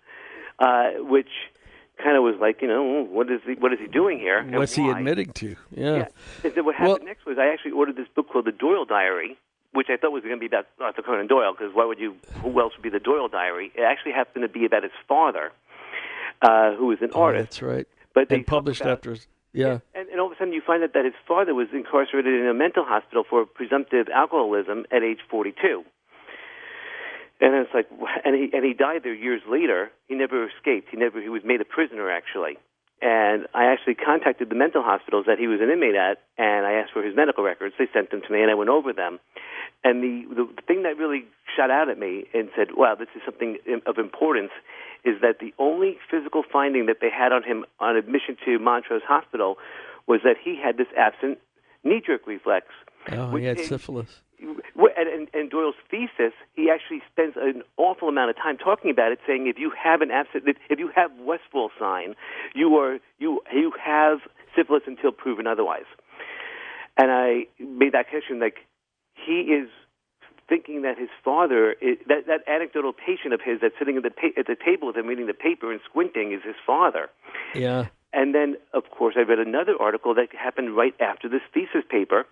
uh, 0.59 0.91
which 1.01 1.29
kind 2.03 2.17
of 2.17 2.23
was 2.23 2.37
like, 2.41 2.63
you 2.63 2.69
know, 2.69 3.05
what 3.05 3.31
is 3.31 3.41
he, 3.47 3.55
what 3.55 3.73
is 3.73 3.79
he 3.79 3.87
doing 3.87 4.19
here? 4.19 4.43
What's 4.57 4.75
he 4.75 4.89
admitting 4.89 5.33
to? 5.35 5.55
Yeah. 5.71 5.97
Yeah. 5.97 6.07
And 6.45 6.55
then 6.55 6.65
what 6.65 6.75
happened 6.75 6.99
Well- 7.01 7.05
next 7.07 7.27
was 7.27 7.37
I 7.39 7.53
actually 7.53 7.73
ordered 7.73 7.97
this 7.97 8.09
book 8.15 8.29
called 8.33 8.47
The 8.47 8.53
Doyle 8.53 8.85
Diary, 8.87 9.37
which 9.73 9.87
I 9.91 9.97
thought 9.97 10.13
was 10.13 10.23
going 10.23 10.35
to 10.37 10.41
be 10.41 10.47
about 10.47 10.67
Arthur 10.81 11.03
Conan 11.03 11.27
Doyle, 11.27 11.53
because 11.53 11.75
why 11.75 11.85
would 11.85 11.99
you? 11.99 12.17
Who 12.43 12.59
else 12.61 12.73
would 12.77 12.83
be 12.83 12.91
the 12.91 12.99
Doyle 13.01 13.29
Diary? 13.29 13.73
It 13.75 13.83
actually 13.83 14.13
happened 14.13 14.43
to 14.43 14.49
be 14.49 14.65
about 14.65 14.83
his 14.83 14.93
father, 15.09 15.53
uh, 16.43 16.75
who 16.75 16.87
was 16.87 16.99
an 17.03 17.11
Oh, 17.15 17.23
artist. 17.23 17.51
that's 17.51 17.63
right. 17.63 17.87
But 18.15 18.29
they 18.29 18.37
and 18.37 18.47
published 18.47 18.81
about- 18.81 18.93
after. 19.07 19.17
Yeah. 19.53 19.79
And, 19.97 20.09
and 20.09 20.21
all 20.21 20.27
of 20.27 20.33
a 20.33 20.37
sudden, 20.37 20.53
you 20.53 20.61
find 20.65 20.83
out 20.85 20.93
that 20.95 21.05
his 21.05 21.15
father 21.27 21.55
was 21.55 21.67
incarcerated 21.73 22.33
in 22.41 22.47
a 22.47 22.55
mental 22.55 22.85
hospital 22.85 23.25
for 23.29 23.45
presumptive 23.45 24.09
alcoholism 24.09 24.87
at 24.93 25.03
age 25.03 25.19
42. 25.29 25.85
And 27.41 27.55
it's 27.55 27.73
like, 27.75 27.89
and 28.25 28.35
he 28.37 28.51
and 28.57 28.65
he 28.65 28.75
died 28.75 29.01
there 29.03 29.15
years 29.15 29.41
later. 29.49 29.91
He 30.09 30.15
never 30.15 30.47
escaped. 30.49 30.89
He 30.91 30.97
never. 30.99 31.21
He 31.23 31.29
was 31.31 31.43
made 31.45 31.61
a 31.61 31.65
prisoner 31.65 32.11
actually. 32.11 32.59
And 33.03 33.47
I 33.55 33.73
actually 33.73 33.95
contacted 33.95 34.51
the 34.51 34.55
mental 34.55 34.83
hospitals 34.83 35.25
that 35.27 35.39
he 35.39 35.47
was 35.47 35.61
an 35.63 35.71
inmate 35.71 35.95
at, 35.95 36.19
and 36.37 36.67
I 36.67 36.73
asked 36.73 36.93
for 36.93 37.03
his 37.03 37.17
medical 37.17 37.43
records. 37.43 37.75
They 37.79 37.89
sent 37.93 38.11
them 38.11 38.21
to 38.21 38.33
me, 38.33 38.43
and 38.43 38.51
I 38.51 38.55
went 38.55 38.69
over 38.69 38.93
them. 38.93 39.19
And 39.83 40.03
the 40.03 40.35
the 40.35 40.63
thing 40.69 40.83
that 40.83 40.99
really 40.99 41.25
shot 41.57 41.71
out 41.71 41.89
at 41.89 41.99
me 41.99 42.27
and 42.35 42.51
said, 42.55 42.77
"Wow, 42.77 42.97
this 42.97 43.09
is 43.17 43.23
something 43.25 43.57
of 43.87 43.97
importance," 43.97 44.53
is 45.05 45.21
that 45.23 45.39
the 45.39 45.55
only 45.59 45.99
physical 46.11 46.43
finding 46.43 46.87
that 46.87 47.01
they 47.01 47.09
had 47.09 47.33
on 47.33 47.43
him 47.43 47.65
on 47.79 47.97
admission 47.97 48.37
to 48.45 48.59
Montrose 48.59 49.03
Hospital 49.09 49.57
was 50.07 50.21
that 50.25 50.37
he 50.37 50.57
had 50.57 50.77
this 50.77 50.89
absent 50.97 51.39
knee 51.83 52.03
jerk 52.05 52.27
reflex. 52.27 52.67
Oh, 53.13 53.35
he 53.37 53.45
had 53.45 53.59
is- 53.59 53.69
syphilis. 53.69 54.23
And, 54.97 55.09
and, 55.09 55.29
and 55.35 55.51
Doyle's 55.51 55.77
thesis, 55.91 56.33
he 56.55 56.69
actually 56.71 57.01
spends 57.11 57.35
an 57.37 57.63
awful 57.77 58.09
amount 58.09 58.31
of 58.31 58.37
time 58.37 58.57
talking 58.59 58.91
about 58.91 59.13
it, 59.13 59.19
saying 59.27 59.47
if 59.47 59.59
you 59.59 59.71
have 59.83 60.01
an 60.03 60.11
absent, 60.11 60.45
if- 60.47 60.79
you 60.79 60.91
have 60.95 61.11
Westphal 61.19 61.71
sign, 61.79 62.15
you 62.55 62.77
are 62.77 62.99
you 63.19 63.41
you 63.53 63.73
have 63.83 64.19
syphilis 64.57 64.83
until 64.87 65.13
proven 65.13 65.47
otherwise. 65.47 65.85
And 66.97 67.11
I 67.11 67.47
made 67.59 67.93
that 67.93 68.09
connection, 68.09 68.41
like 68.41 68.67
he 69.15 69.41
is 69.53 69.69
thinking 70.49 70.83
that 70.83 70.99
his 70.99 71.09
father, 71.25 71.73
is, 71.81 71.97
that 72.09 72.27
that 72.27 72.41
anecdotal 72.49 72.93
patient 72.93 73.33
of 73.33 73.41
his 73.43 73.61
that's 73.63 73.75
sitting 73.79 73.97
at 73.97 74.03
the 74.03 74.11
pa- 74.11 74.37
at 74.39 74.47
the 74.47 74.57
table 74.57 74.89
with 74.89 74.97
him 74.97 75.07
reading 75.07 75.27
the 75.27 75.35
paper 75.35 75.71
and 75.71 75.81
squinting 75.89 76.33
is 76.33 76.43
his 76.45 76.57
father. 76.67 77.09
Yeah. 77.55 77.87
And 78.13 78.35
then, 78.35 78.57
of 78.75 78.91
course, 78.91 79.15
I 79.17 79.21
read 79.21 79.39
another 79.39 79.75
article 79.81 80.15
that 80.15 80.35
happened 80.35 80.77
right 80.77 80.95
after 81.01 81.29
this 81.29 81.43
thesis 81.55 81.85
paper, 81.89 82.27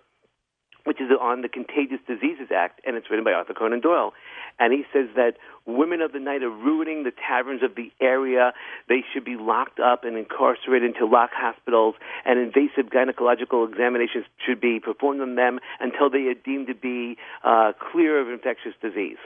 which 0.85 1.01
is 1.01 1.09
on 1.19 1.41
the 1.41 1.49
Contagious 1.49 1.99
Diseases 2.07 2.49
Act, 2.55 2.81
and 2.85 2.95
it's 2.95 3.09
written 3.09 3.23
by 3.23 3.33
Arthur 3.33 3.53
Conan 3.53 3.81
Doyle. 3.81 4.13
And 4.59 4.73
he 4.73 4.83
says 4.91 5.07
that 5.15 5.33
women 5.65 6.01
of 6.01 6.11
the 6.11 6.19
night 6.19 6.43
are 6.43 6.49
ruining 6.49 7.03
the 7.03 7.11
taverns 7.11 7.63
of 7.63 7.75
the 7.75 7.91
area. 8.01 8.53
They 8.87 9.03
should 9.13 9.23
be 9.23 9.35
locked 9.35 9.79
up 9.79 10.03
and 10.03 10.17
incarcerated 10.17 10.95
into 10.95 11.05
lock 11.05 11.31
hospitals, 11.33 11.95
and 12.25 12.39
invasive 12.39 12.91
gynecological 12.91 13.69
examinations 13.69 14.25
should 14.45 14.59
be 14.59 14.79
performed 14.79 15.21
on 15.21 15.35
them 15.35 15.59
until 15.79 16.09
they 16.09 16.27
are 16.27 16.33
deemed 16.33 16.67
to 16.67 16.75
be 16.75 17.17
uh, 17.43 17.73
clear 17.91 18.19
of 18.19 18.29
infectious 18.29 18.73
disease. 18.81 19.17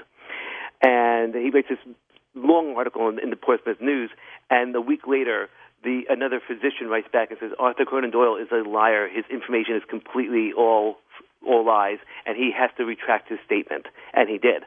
And 0.81 1.33
he 1.33 1.49
writes 1.49 1.69
this 1.69 1.95
long 2.35 2.75
article 2.75 3.09
in, 3.09 3.19
in 3.19 3.29
the 3.29 3.35
Portsmouth 3.35 3.79
News, 3.79 4.09
and 4.49 4.75
a 4.75 4.81
week 4.81 5.07
later, 5.07 5.49
the 5.83 6.03
another 6.09 6.39
physician 6.45 6.87
writes 6.87 7.07
back 7.11 7.29
and 7.29 7.39
says 7.39 7.51
Arthur 7.59 7.85
Conan 7.85 8.11
Doyle 8.11 8.37
is 8.37 8.47
a 8.51 8.67
liar. 8.67 9.07
His 9.07 9.25
information 9.29 9.75
is 9.75 9.83
completely 9.89 10.51
all 10.57 10.97
all 11.47 11.65
lies, 11.65 11.97
and 12.25 12.37
he 12.37 12.51
has 12.57 12.69
to 12.77 12.85
retract 12.85 13.29
his 13.29 13.39
statement, 13.45 13.87
and 14.13 14.29
he 14.29 14.37
did. 14.37 14.63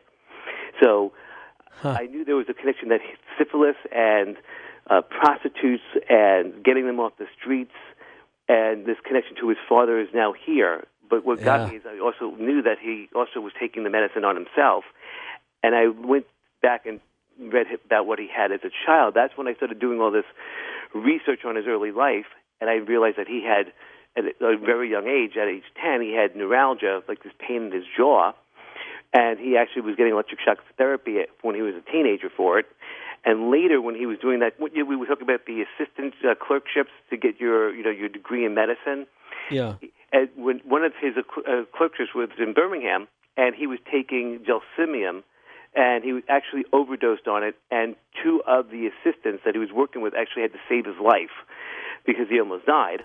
So 0.83 1.13
huh. 1.71 1.97
I 1.99 2.07
knew 2.07 2.25
there 2.25 2.37
was 2.37 2.47
a 2.49 2.55
connection 2.55 2.89
that 2.91 3.01
syphilis 3.39 3.77
and 3.95 4.37
uh, 4.89 5.03
prostitutes 5.03 5.83
and 6.09 6.63
getting 6.65 6.87
them 6.87 7.01
off 7.01 7.13
the 7.19 7.27
streets 7.41 7.73
and 8.49 8.87
this 8.87 8.97
connection 9.05 9.37
to 9.41 9.49
his 9.49 9.59
father 9.69 10.01
is 10.01 10.09
now 10.15 10.33
here. 10.33 10.87
But 11.09 11.25
what 11.25 11.39
yeah. 11.39 11.45
got 11.45 11.71
me 11.71 11.77
is 11.77 11.83
I 11.87 11.99
also 11.99 12.37
knew 12.37 12.63
that 12.63 12.79
he 12.81 13.09
also 13.15 13.41
was 13.41 13.53
taking 13.59 13.85
the 13.85 13.91
medicine 13.91 14.25
on 14.25 14.37
himself, 14.37 14.85
and 15.63 15.75
I 15.75 15.89
went 15.89 16.27
back 16.63 16.87
and 16.87 17.01
read 17.39 17.67
about 17.85 18.07
what 18.07 18.19
he 18.19 18.29
had 18.35 18.51
as 18.51 18.61
a 18.65 18.71
child. 18.87 19.15
That's 19.15 19.37
when 19.37 19.47
I 19.47 19.55
started 19.55 19.79
doing 19.79 20.01
all 20.01 20.11
this 20.11 20.25
research 20.95 21.45
on 21.45 21.57
his 21.57 21.67
early 21.67 21.93
life, 21.93 22.27
and 22.61 22.71
I 22.71 22.75
realized 22.75 23.19
that 23.19 23.29
he 23.29 23.45
had 23.45 23.73
at 24.17 24.25
a 24.25 24.57
very 24.57 24.91
young 24.91 25.07
age, 25.07 25.37
at 25.37 25.49
age 25.49 25.65
10, 25.83 26.01
he 26.01 26.15
had 26.15 26.35
neuralgia, 26.37 27.03
like 27.09 27.23
this 27.23 27.33
pain 27.39 27.67
in 27.67 27.73
his 27.73 27.85
jaw, 27.97 28.33
and 29.13 29.39
he 29.39 29.57
actually 29.57 29.83
was 29.83 29.97
getting 29.97 30.13
electric 30.13 30.41
shock 30.41 30.59
therapy 30.77 31.19
when 31.43 31.55
he 31.55 31.63
was 31.63 31.75
a 31.75 31.91
teenager 31.91 32.31
for 32.35 32.59
it. 32.59 32.67
And 33.25 33.51
later, 33.51 33.81
when 33.81 33.95
he 33.95 34.07
was 34.07 34.19
doing 34.19 34.41
that, 34.41 34.55
we 34.61 34.97
were 34.97 35.07
talking 35.07 35.25
about 35.25 35.47
the 35.47 35.65
assistant 35.67 36.15
uh, 36.25 36.35
clerkships 36.35 36.91
to 37.11 37.17
get 37.17 37.41
your, 37.41 37.75
you 37.75 37.83
know, 37.83 37.91
your 37.91 38.09
degree 38.09 38.45
in 38.45 38.55
medicine. 38.55 39.07
Yeah. 39.51 39.75
And 40.13 40.29
when 40.37 40.61
one 40.65 40.85
of 40.85 40.93
his 41.01 41.15
uh, 41.17 41.63
clerkships 41.77 42.11
was 42.15 42.29
in 42.39 42.55
Birmingham, 42.55 43.09
and 43.37 43.55
he 43.55 43.67
was 43.67 43.79
taking 43.91 44.47
gelsemium, 44.47 45.23
and 45.75 46.05
he 46.05 46.21
actually 46.29 46.65
overdosed 46.73 47.27
on 47.27 47.43
it. 47.43 47.57
And 47.71 47.97
two 48.23 48.43
of 48.47 48.71
the 48.71 48.89
assistants 48.89 49.43
that 49.45 49.55
he 49.55 49.59
was 49.59 49.71
working 49.75 50.03
with 50.03 50.15
actually 50.15 50.43
had 50.43 50.53
to 50.53 50.61
save 50.69 50.87
his 50.87 50.97
life 51.03 51.35
because 52.07 52.29
he 52.31 52.39
almost 52.39 52.67
died. 52.67 53.03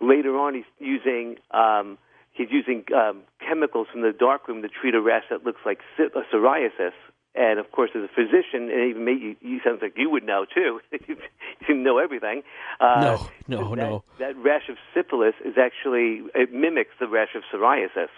Later 0.00 0.38
on, 0.38 0.54
he's 0.54 0.64
using 0.78 1.36
um, 1.50 1.98
he's 2.32 2.48
using 2.50 2.84
um, 2.94 3.22
chemicals 3.46 3.88
from 3.92 4.02
the 4.02 4.12
darkroom 4.12 4.62
to 4.62 4.68
treat 4.68 4.94
a 4.94 5.00
rash 5.00 5.24
that 5.30 5.44
looks 5.44 5.60
like 5.64 5.80
psoriasis. 5.98 6.92
And 7.32 7.60
of 7.60 7.70
course, 7.70 7.90
as 7.94 8.02
a 8.02 8.08
physician, 8.08 8.70
and 8.70 8.90
even 8.90 9.04
me, 9.04 9.12
you, 9.12 9.36
you 9.40 9.60
sounds 9.64 9.78
like 9.82 9.94
you 9.96 10.10
would 10.10 10.24
know 10.24 10.46
too. 10.52 10.80
you 11.68 11.74
know 11.74 11.98
everything. 11.98 12.42
Uh, 12.80 13.00
no, 13.46 13.58
no, 13.60 13.70
that, 13.70 13.76
no. 13.76 14.04
That 14.18 14.36
rash 14.36 14.68
of 14.68 14.76
syphilis 14.94 15.34
is 15.44 15.54
actually 15.56 16.22
it 16.34 16.52
mimics 16.52 16.90
the 16.98 17.06
rash 17.06 17.36
of 17.36 17.42
psoriasis. 17.52 18.08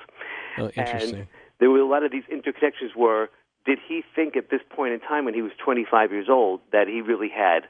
Oh, 0.57 0.71
interesting. 0.75 1.21
And 1.21 1.29
there 1.61 1.71
were 1.71 1.81
a 1.81 1.87
lot 1.87 2.05
of 2.05 2.11
these 2.11 2.25
interconnections 2.33 2.97
Were 2.97 3.29
did 3.65 3.79
he 3.87 4.03
think 4.15 4.37
at 4.37 4.51
this 4.51 4.61
point 4.75 4.95
in 4.95 5.01
time 5.01 5.25
when 5.25 5.35
he 5.35 5.43
was 5.43 5.53
25 5.65 6.11
years 6.11 6.27
old 6.29 6.61
that 6.73 6.89
he 6.89 7.01
really 7.01 7.29
had 7.29 7.69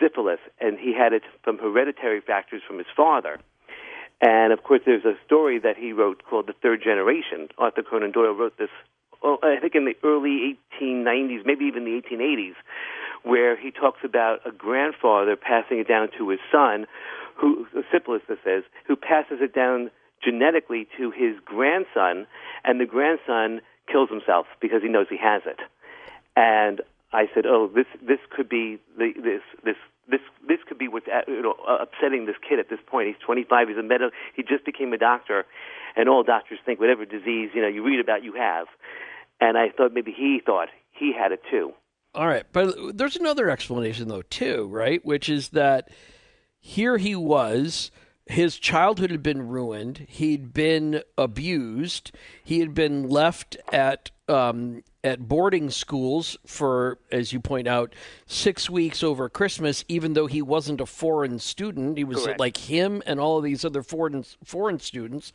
syphilis, 0.00 0.40
and 0.60 0.78
he 0.78 0.94
had 0.94 1.12
it 1.12 1.22
from 1.42 1.58
hereditary 1.58 2.20
factors 2.20 2.62
from 2.66 2.78
his 2.78 2.86
father. 2.96 3.38
And 4.20 4.52
of 4.52 4.62
course, 4.62 4.82
there's 4.84 5.04
a 5.04 5.14
story 5.24 5.58
that 5.58 5.76
he 5.76 5.92
wrote 5.92 6.22
called 6.28 6.46
The 6.46 6.54
Third 6.62 6.82
Generation. 6.82 7.48
Arthur 7.58 7.82
Conan 7.82 8.12
Doyle 8.12 8.34
wrote 8.34 8.58
this, 8.58 8.68
oh, 9.22 9.38
I 9.42 9.58
think, 9.60 9.74
in 9.74 9.84
the 9.84 9.96
early 10.04 10.58
1890s, 10.80 11.46
maybe 11.46 11.64
even 11.64 11.84
the 11.84 12.00
1880s, 12.02 12.54
where 13.22 13.56
he 13.56 13.70
talks 13.70 14.00
about 14.04 14.40
a 14.46 14.50
grandfather 14.50 15.36
passing 15.36 15.78
it 15.78 15.88
down 15.88 16.08
to 16.18 16.28
his 16.28 16.40
son, 16.52 16.86
who 17.36 17.66
syphilis, 17.90 18.22
this 18.28 18.38
is, 18.44 18.64
who 18.86 18.96
passes 18.96 19.38
it 19.40 19.54
down 19.54 19.90
genetically 20.22 20.86
to 20.98 21.10
his 21.10 21.36
grandson, 21.44 22.26
and 22.64 22.80
the 22.80 22.86
grandson 22.86 23.60
kills 23.90 24.10
himself 24.10 24.46
because 24.60 24.82
he 24.82 24.88
knows 24.88 25.06
he 25.08 25.16
has 25.16 25.42
it. 25.46 25.60
And 26.36 26.82
I 27.12 27.28
said, 27.34 27.46
"Oh, 27.46 27.68
this 27.68 27.86
this 28.02 28.20
could 28.30 28.48
be 28.48 28.78
the 28.96 29.12
this 29.16 29.42
this 29.64 29.76
this 30.10 30.20
this 30.46 30.58
could 30.68 30.78
be 30.78 30.88
what's 30.88 31.06
you 31.28 31.42
know 31.42 31.54
uh, 31.66 31.78
upsetting 31.82 32.26
this 32.26 32.36
kid 32.46 32.58
at 32.58 32.68
this 32.68 32.80
point. 32.86 33.08
He's 33.08 33.16
25. 33.24 33.68
He's 33.68 33.76
a 33.76 33.82
medical. 33.82 34.10
He 34.34 34.42
just 34.42 34.64
became 34.64 34.92
a 34.92 34.98
doctor, 34.98 35.46
and 35.96 36.08
all 36.08 36.22
doctors 36.22 36.58
think 36.64 36.80
whatever 36.80 37.04
disease 37.04 37.50
you 37.54 37.62
know 37.62 37.68
you 37.68 37.84
read 37.84 38.00
about 38.00 38.22
you 38.24 38.34
have. 38.34 38.66
And 39.40 39.56
I 39.56 39.70
thought 39.70 39.92
maybe 39.94 40.12
he 40.12 40.40
thought 40.44 40.68
he 40.92 41.12
had 41.18 41.32
it 41.32 41.40
too. 41.50 41.72
All 42.14 42.26
right, 42.26 42.44
but 42.52 42.96
there's 42.96 43.16
another 43.16 43.48
explanation 43.48 44.08
though 44.08 44.22
too, 44.22 44.68
right? 44.70 45.04
Which 45.04 45.28
is 45.28 45.50
that 45.50 45.88
here 46.58 46.98
he 46.98 47.14
was 47.14 47.90
his 48.30 48.58
childhood 48.58 49.10
had 49.10 49.22
been 49.22 49.48
ruined. 49.48 50.06
He'd 50.08 50.52
been 50.52 51.02
abused. 51.18 52.12
He 52.42 52.60
had 52.60 52.74
been 52.74 53.08
left 53.08 53.56
at 53.72 54.10
um, 54.28 54.84
at 55.02 55.26
boarding 55.26 55.70
schools 55.70 56.36
for, 56.46 56.98
as 57.10 57.32
you 57.32 57.40
point 57.40 57.66
out, 57.66 57.94
six 58.26 58.70
weeks 58.70 59.02
over 59.02 59.28
Christmas. 59.28 59.84
Even 59.88 60.12
though 60.12 60.26
he 60.26 60.42
wasn't 60.42 60.80
a 60.80 60.86
foreign 60.86 61.38
student, 61.38 61.98
he 61.98 62.04
was 62.04 62.24
Correct. 62.24 62.40
like 62.40 62.56
him 62.56 63.02
and 63.06 63.18
all 63.18 63.38
of 63.38 63.44
these 63.44 63.64
other 63.64 63.82
foreign 63.82 64.24
foreign 64.44 64.78
students. 64.78 65.32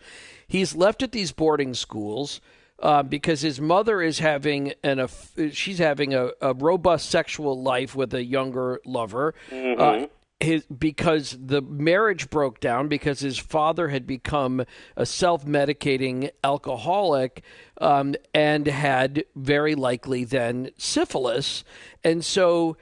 He's 0.47 0.75
left 0.75 1.03
at 1.03 1.11
these 1.11 1.31
boarding 1.31 1.73
schools. 1.73 2.41
Uh, 2.77 3.01
because 3.01 3.39
his 3.39 3.61
mother 3.61 4.01
is 4.01 4.19
having 4.19 4.73
an 4.83 4.99
a, 4.99 5.07
she's 5.49 5.77
having 5.77 6.13
a, 6.13 6.31
a, 6.41 6.53
robust 6.53 7.09
sexual 7.09 7.63
life 7.63 7.95
with 7.95 8.13
a 8.13 8.21
younger 8.21 8.81
lover. 8.85 9.33
Mm-hmm. 9.49 9.81
Uh, 9.81 10.07
his 10.39 10.65
because 10.65 11.37
the 11.39 11.61
marriage 11.61 12.29
broke 12.29 12.59
down 12.59 12.87
because 12.87 13.19
his 13.19 13.37
father 13.37 13.87
had 13.87 14.05
become 14.05 14.65
a 14.97 15.05
self-medicating 15.05 16.29
alcoholic 16.43 17.43
um, 17.79 18.15
and 18.33 18.67
had 18.67 19.23
very 19.35 19.75
likely 19.75 20.23
then 20.25 20.69
syphilis, 20.77 21.63
and 22.03 22.23
so 22.23 22.77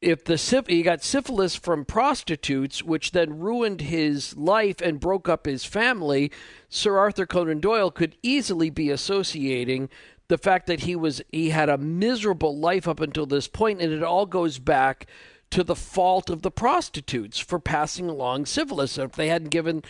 if 0.00 0.24
the 0.24 0.64
he 0.66 0.82
got 0.82 1.02
syphilis 1.02 1.56
from 1.56 1.84
prostitutes, 1.84 2.82
which 2.82 3.12
then 3.12 3.38
ruined 3.38 3.82
his 3.82 4.36
life 4.36 4.80
and 4.80 4.98
broke 4.98 5.28
up 5.28 5.44
his 5.44 5.64
family, 5.64 6.32
Sir 6.68 6.96
Arthur 6.96 7.26
Conan 7.26 7.60
Doyle 7.60 7.90
could 7.90 8.16
easily 8.22 8.70
be 8.70 8.90
associating 8.90 9.90
the 10.28 10.38
fact 10.38 10.66
that 10.68 10.80
he 10.80 10.96
was 10.96 11.20
he 11.30 11.50
had 11.50 11.68
a 11.68 11.76
miserable 11.76 12.56
life 12.58 12.88
up 12.88 13.00
until 13.00 13.26
this 13.26 13.48
point, 13.48 13.80
and 13.80 13.92
it 13.92 14.02
all 14.02 14.26
goes 14.26 14.58
back 14.58 15.06
to 15.50 15.64
the 15.64 15.76
fault 15.76 16.30
of 16.30 16.42
the 16.42 16.50
prostitutes 16.50 17.38
for 17.38 17.58
passing 17.58 18.08
along 18.08 18.46
syphilis. 18.46 18.98
If 18.98 19.12
they 19.12 19.28
hadn't 19.28 19.50
given 19.50 19.82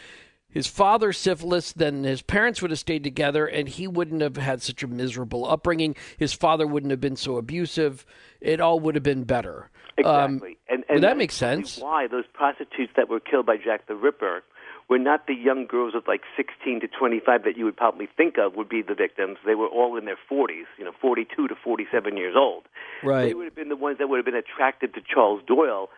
his 0.48 0.66
father 0.66 1.12
syphilis, 1.12 1.72
then 1.72 2.04
his 2.04 2.22
parents 2.22 2.60
would 2.60 2.70
have 2.70 2.80
stayed 2.80 3.04
together 3.04 3.46
and 3.46 3.68
he 3.68 3.86
wouldn't 3.86 4.22
have 4.22 4.36
had 4.36 4.62
such 4.62 4.82
a 4.82 4.88
miserable 4.88 5.48
upbringing. 5.48 5.94
His 6.18 6.32
father 6.32 6.66
wouldn't 6.66 6.90
have 6.90 7.00
been 7.00 7.16
so 7.16 7.36
abusive. 7.36 8.04
It 8.40 8.60
all 8.60 8.80
would 8.80 8.94
have 8.94 9.04
been 9.04 9.24
better. 9.24 9.70
Exactly. 9.96 10.50
Um, 10.50 10.56
and, 10.68 10.84
and 10.88 11.04
that 11.04 11.16
makes 11.16 11.34
sense. 11.34 11.78
Why 11.78 12.06
those 12.06 12.24
prostitutes 12.32 12.92
that 12.96 13.08
were 13.08 13.20
killed 13.20 13.46
by 13.46 13.56
Jack 13.56 13.86
the 13.86 13.94
Ripper 13.94 14.42
were 14.90 14.98
not 14.98 15.28
the 15.28 15.34
young 15.34 15.66
girls 15.66 15.94
of 15.94 16.02
like 16.08 16.22
16 16.36 16.80
to 16.80 16.88
25 16.88 17.44
that 17.44 17.56
you 17.56 17.64
would 17.64 17.76
probably 17.76 18.08
think 18.16 18.36
of 18.36 18.56
would 18.56 18.68
be 18.68 18.82
the 18.82 18.94
victims. 18.94 19.38
They 19.46 19.54
were 19.54 19.68
all 19.68 19.96
in 19.96 20.04
their 20.04 20.18
40s, 20.30 20.66
you 20.76 20.84
know, 20.84 20.90
42 21.00 21.46
to 21.46 21.54
47 21.54 22.16
years 22.16 22.34
old. 22.36 22.64
Right. 23.04 23.28
They 23.28 23.34
would 23.34 23.44
have 23.44 23.54
been 23.54 23.68
the 23.68 23.76
ones 23.76 23.98
that 23.98 24.08
would 24.08 24.16
have 24.16 24.26
been 24.26 24.34
attracted 24.34 24.92
to 24.94 25.00
Charles 25.00 25.42
Doyle 25.46 25.88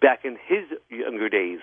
back 0.00 0.20
in 0.24 0.38
his 0.46 0.64
younger 0.88 1.28
days. 1.28 1.58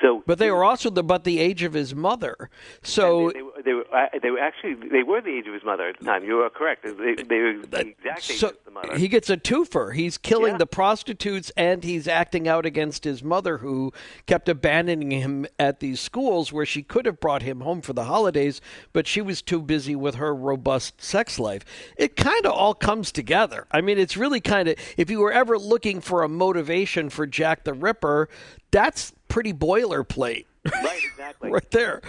So, 0.00 0.22
but 0.26 0.38
they 0.38 0.50
were 0.50 0.64
also 0.64 0.90
the, 0.90 1.00
about 1.00 1.24
the 1.24 1.40
age 1.40 1.62
of 1.62 1.72
his 1.72 1.94
mother. 1.94 2.50
So 2.82 3.30
they, 3.30 3.40
they, 3.40 3.62
they, 3.62 3.72
were 3.72 3.84
they 4.22 4.30
were 4.30 4.38
actually 4.38 4.74
they 4.74 5.02
were 5.02 5.20
the 5.20 5.36
age 5.36 5.46
of 5.46 5.54
his 5.54 5.64
mother 5.64 5.88
at 5.88 5.98
the 5.98 6.04
time. 6.04 6.24
You 6.24 6.40
are 6.42 6.50
correct. 6.50 6.84
They, 6.84 7.14
they 7.14 7.38
were 7.38 7.66
the 7.66 7.80
exact 7.80 8.30
age 8.30 8.38
so 8.38 8.48
of 8.50 8.56
the 8.64 8.70
mother. 8.70 8.96
He 8.96 9.08
gets 9.08 9.28
a 9.28 9.36
twofer. 9.36 9.94
He's 9.94 10.16
killing 10.16 10.52
yeah. 10.52 10.58
the 10.58 10.66
prostitutes 10.66 11.50
and 11.56 11.82
he's 11.82 12.06
acting 12.06 12.46
out 12.46 12.64
against 12.64 13.04
his 13.04 13.24
mother, 13.24 13.58
who 13.58 13.92
kept 14.26 14.48
abandoning 14.48 15.10
him 15.10 15.46
at 15.58 15.80
these 15.80 16.00
schools 16.00 16.52
where 16.52 16.66
she 16.66 16.82
could 16.82 17.06
have 17.06 17.18
brought 17.18 17.42
him 17.42 17.60
home 17.60 17.80
for 17.80 17.92
the 17.92 18.04
holidays, 18.04 18.60
but 18.92 19.06
she 19.06 19.20
was 19.20 19.42
too 19.42 19.60
busy 19.60 19.96
with 19.96 20.16
her 20.16 20.34
robust 20.34 21.02
sex 21.02 21.38
life. 21.38 21.64
It 21.96 22.14
kind 22.14 22.46
of 22.46 22.52
all 22.52 22.74
comes 22.74 23.10
together. 23.10 23.66
I 23.72 23.80
mean, 23.80 23.98
it's 23.98 24.16
really 24.16 24.40
kind 24.40 24.68
of 24.68 24.76
if 24.96 25.10
you 25.10 25.18
were 25.20 25.32
ever 25.32 25.58
looking 25.58 26.00
for 26.00 26.22
a 26.22 26.28
motivation 26.28 27.10
for 27.10 27.26
Jack 27.26 27.64
the 27.64 27.74
Ripper, 27.74 28.28
that's 28.70 29.12
pretty 29.28 29.52
boilerplate. 29.52 30.46
Right, 30.64 31.00
exactly. 31.10 31.50
right 31.50 31.70
there. 31.70 32.02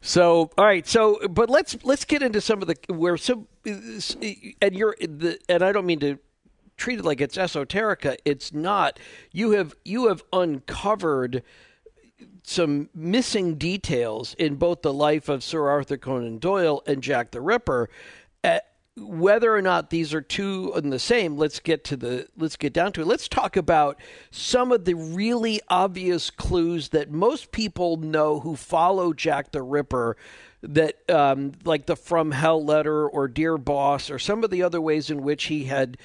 So, 0.00 0.50
all 0.56 0.64
right. 0.64 0.86
So, 0.86 1.18
but 1.28 1.50
let's 1.50 1.76
let's 1.84 2.04
get 2.04 2.22
into 2.22 2.40
some 2.40 2.62
of 2.62 2.68
the 2.68 2.76
where 2.92 3.16
some 3.16 3.46
and 3.64 4.74
you're 4.74 4.96
the 5.00 5.38
and 5.48 5.62
I 5.62 5.72
don't 5.72 5.86
mean 5.86 6.00
to 6.00 6.18
treat 6.76 6.98
it 6.98 7.04
like 7.04 7.20
it's 7.20 7.36
esoterica. 7.36 8.16
It's 8.24 8.52
not. 8.52 8.98
You 9.32 9.52
have 9.52 9.74
you 9.84 10.08
have 10.08 10.22
uncovered 10.32 11.42
some 12.42 12.88
missing 12.94 13.56
details 13.56 14.34
in 14.34 14.54
both 14.54 14.82
the 14.82 14.92
life 14.92 15.28
of 15.28 15.42
Sir 15.42 15.68
Arthur 15.68 15.96
Conan 15.96 16.38
Doyle 16.38 16.82
and 16.86 17.02
Jack 17.02 17.32
the 17.32 17.40
Ripper. 17.40 17.88
Whether 18.98 19.54
or 19.54 19.60
not 19.60 19.90
these 19.90 20.14
are 20.14 20.22
two 20.22 20.72
and 20.74 20.90
the 20.90 20.98
same, 20.98 21.36
let's 21.36 21.60
get 21.60 21.84
to 21.84 21.96
the 21.96 22.28
let's 22.36 22.56
get 22.56 22.72
down 22.72 22.92
to 22.92 23.02
it. 23.02 23.06
Let's 23.06 23.28
talk 23.28 23.56
about 23.56 24.00
some 24.30 24.72
of 24.72 24.86
the 24.86 24.94
really 24.94 25.60
obvious 25.68 26.30
clues 26.30 26.88
that 26.90 27.10
most 27.10 27.52
people 27.52 27.98
know 27.98 28.40
who 28.40 28.56
follow 28.56 29.12
Jack 29.12 29.52
the 29.52 29.62
Ripper 29.62 30.16
that 30.62 31.08
um, 31.10 31.52
like 31.64 31.86
the 31.86 31.96
from 31.96 32.30
hell 32.32 32.64
letter 32.64 33.06
or 33.06 33.28
dear 33.28 33.58
boss 33.58 34.10
or 34.10 34.18
some 34.18 34.42
of 34.42 34.50
the 34.50 34.62
other 34.62 34.80
ways 34.80 35.10
in 35.10 35.22
which 35.22 35.44
he 35.44 35.64
had 35.64 35.98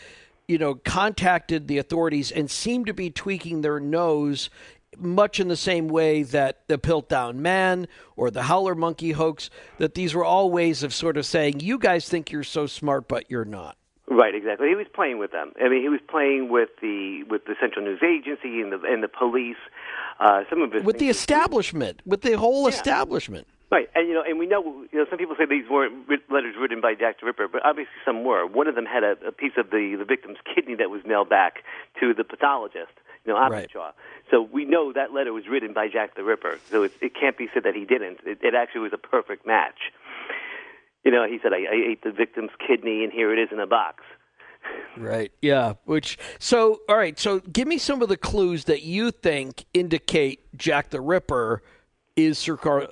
you 0.47 0.57
know 0.57 0.75
contacted 0.75 1.67
the 1.67 1.77
authorities 1.77 2.31
and 2.31 2.51
seemed 2.51 2.87
to 2.87 2.93
be 2.93 3.09
tweaking 3.09 3.61
their 3.61 3.79
nose 3.79 4.49
much 4.97 5.39
in 5.39 5.47
the 5.47 5.55
same 5.55 5.87
way 5.87 6.23
that 6.23 6.67
the 6.67 6.77
Piltdown 6.77 7.35
Man 7.35 7.87
or 8.15 8.29
the 8.29 8.43
Howler 8.43 8.75
Monkey 8.75 9.11
hoax, 9.11 9.49
that 9.77 9.95
these 9.95 10.13
were 10.13 10.25
all 10.25 10.51
ways 10.51 10.83
of 10.83 10.93
sort 10.93 11.17
of 11.17 11.25
saying, 11.25 11.59
you 11.59 11.77
guys 11.77 12.07
think 12.07 12.31
you're 12.31 12.43
so 12.43 12.67
smart, 12.67 13.07
but 13.07 13.29
you're 13.29 13.45
not. 13.45 13.77
Right, 14.07 14.35
exactly. 14.35 14.67
He 14.67 14.75
was 14.75 14.87
playing 14.93 15.19
with 15.19 15.31
them. 15.31 15.53
I 15.63 15.69
mean, 15.69 15.81
he 15.81 15.87
was 15.87 16.01
playing 16.09 16.49
with 16.49 16.69
the 16.81 17.23
with 17.29 17.45
the 17.45 17.55
Central 17.61 17.85
News 17.85 18.01
Agency 18.03 18.59
and 18.59 18.73
the 18.73 18.81
and 18.85 19.01
the 19.01 19.07
police. 19.07 19.55
Uh, 20.19 20.43
some 20.49 20.61
of 20.61 20.73
his 20.73 20.83
with 20.83 20.97
the 20.97 21.07
establishment, 21.07 22.01
with 22.05 22.21
the 22.21 22.33
whole 22.33 22.63
yeah. 22.63 22.75
establishment. 22.75 23.47
Right, 23.71 23.87
and 23.95 24.07
you 24.09 24.13
know, 24.13 24.23
and 24.27 24.37
we 24.37 24.47
know, 24.47 24.61
you 24.91 24.99
know, 24.99 25.05
some 25.09 25.17
people 25.17 25.35
say 25.39 25.45
these 25.45 25.69
weren't 25.69 26.09
letters 26.29 26.55
written 26.59 26.81
by 26.81 26.93
Jack 26.93 27.21
the 27.21 27.25
Ripper, 27.25 27.47
but 27.47 27.61
obviously 27.63 27.93
some 28.03 28.25
were. 28.25 28.45
One 28.45 28.67
of 28.67 28.75
them 28.75 28.85
had 28.85 29.03
a, 29.03 29.15
a 29.25 29.31
piece 29.31 29.53
of 29.57 29.69
the 29.69 29.95
the 29.97 30.03
victim's 30.03 30.39
kidney 30.43 30.75
that 30.75 30.89
was 30.89 31.01
mailed 31.05 31.29
back 31.29 31.63
to 32.01 32.13
the 32.13 32.25
pathologist, 32.25 32.91
you 33.25 33.31
know, 33.31 33.39
Openshaw. 33.39 33.79
Right. 33.79 33.93
So 34.29 34.41
we 34.41 34.65
know 34.65 34.91
that 34.91 35.13
letter 35.13 35.31
was 35.31 35.47
written 35.49 35.71
by 35.73 35.87
Jack 35.87 36.15
the 36.15 36.23
Ripper. 36.23 36.59
So 36.69 36.83
it, 36.83 36.91
it 37.01 37.13
can't 37.17 37.37
be 37.37 37.47
said 37.53 37.63
that 37.63 37.73
he 37.73 37.85
didn't. 37.85 38.19
It, 38.25 38.39
it 38.41 38.55
actually 38.55 38.81
was 38.81 38.93
a 38.93 38.97
perfect 38.97 39.47
match. 39.47 39.79
You 41.05 41.11
know, 41.11 41.25
he 41.25 41.39
said, 41.41 41.53
I, 41.53 41.59
I 41.59 41.91
ate 41.91 42.03
the 42.03 42.11
victim's 42.11 42.51
kidney, 42.65 43.05
and 43.05 43.11
here 43.11 43.33
it 43.33 43.41
is 43.41 43.49
in 43.51 43.59
a 43.59 43.67
box. 43.67 44.03
Right. 44.97 45.31
Yeah. 45.41 45.73
Which. 45.85 46.19
So, 46.39 46.81
all 46.87 46.97
right. 46.97 47.17
So, 47.17 47.39
give 47.39 47.67
me 47.67 47.77
some 47.77 48.01
of 48.01 48.09
the 48.09 48.17
clues 48.17 48.65
that 48.65 48.83
you 48.83 49.11
think 49.11 49.65
indicate 49.73 50.41
Jack 50.57 50.89
the 50.89 51.01
Ripper 51.01 51.63
is 52.15 52.37
Sir, 52.37 52.57
Car- 52.57 52.89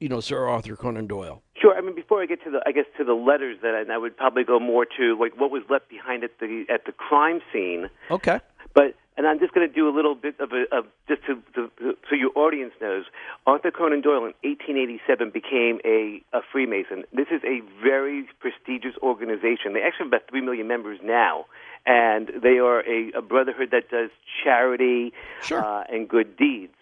you 0.00 0.08
know, 0.08 0.20
Sir 0.20 0.46
Arthur 0.46 0.76
Conan 0.76 1.06
Doyle. 1.06 1.42
Sure. 1.60 1.76
I 1.76 1.80
mean, 1.80 1.94
before 1.94 2.22
I 2.22 2.26
get 2.26 2.42
to 2.44 2.50
the, 2.50 2.60
I 2.66 2.72
guess 2.72 2.84
to 2.98 3.04
the 3.04 3.14
letters, 3.14 3.58
that 3.62 3.74
I, 3.74 3.92
I 3.92 3.98
would 3.98 4.16
probably 4.16 4.44
go 4.44 4.60
more 4.60 4.86
to 4.98 5.18
like 5.18 5.38
what 5.40 5.50
was 5.50 5.62
left 5.70 5.88
behind 5.88 6.24
at 6.24 6.38
the 6.38 6.64
at 6.68 6.84
the 6.84 6.92
crime 6.92 7.40
scene. 7.52 7.88
Okay. 8.10 8.40
But 8.74 8.94
and 9.16 9.26
I'm 9.26 9.38
just 9.38 9.54
going 9.54 9.66
to 9.66 9.74
do 9.74 9.88
a 9.88 9.94
little 9.94 10.14
bit 10.14 10.38
of 10.40 10.52
a 10.52 10.64
of 10.76 10.84
just 11.08 11.22
to, 11.26 11.42
to, 11.54 11.70
so 12.08 12.14
your 12.14 12.30
audience 12.36 12.72
knows. 12.80 13.04
Arthur 13.46 13.70
Conan 13.70 14.02
Doyle 14.02 14.26
in 14.26 14.34
1887 14.44 15.30
became 15.30 15.80
a, 15.84 16.22
a 16.36 16.40
Freemason. 16.52 17.04
This 17.12 17.28
is 17.30 17.40
a 17.44 17.60
very 17.82 18.28
prestigious 18.40 18.92
organization. 19.02 19.72
They 19.72 19.80
actually 19.80 20.04
have 20.04 20.08
about 20.08 20.28
three 20.28 20.42
million 20.42 20.68
members 20.68 21.00
now, 21.02 21.46
and 21.86 22.30
they 22.42 22.58
are 22.58 22.80
a, 22.80 23.12
a 23.16 23.22
brotherhood 23.22 23.70
that 23.72 23.88
does 23.90 24.10
charity 24.44 25.12
sure. 25.42 25.64
uh, 25.64 25.84
and 25.88 26.06
good 26.06 26.36
deeds. 26.36 26.74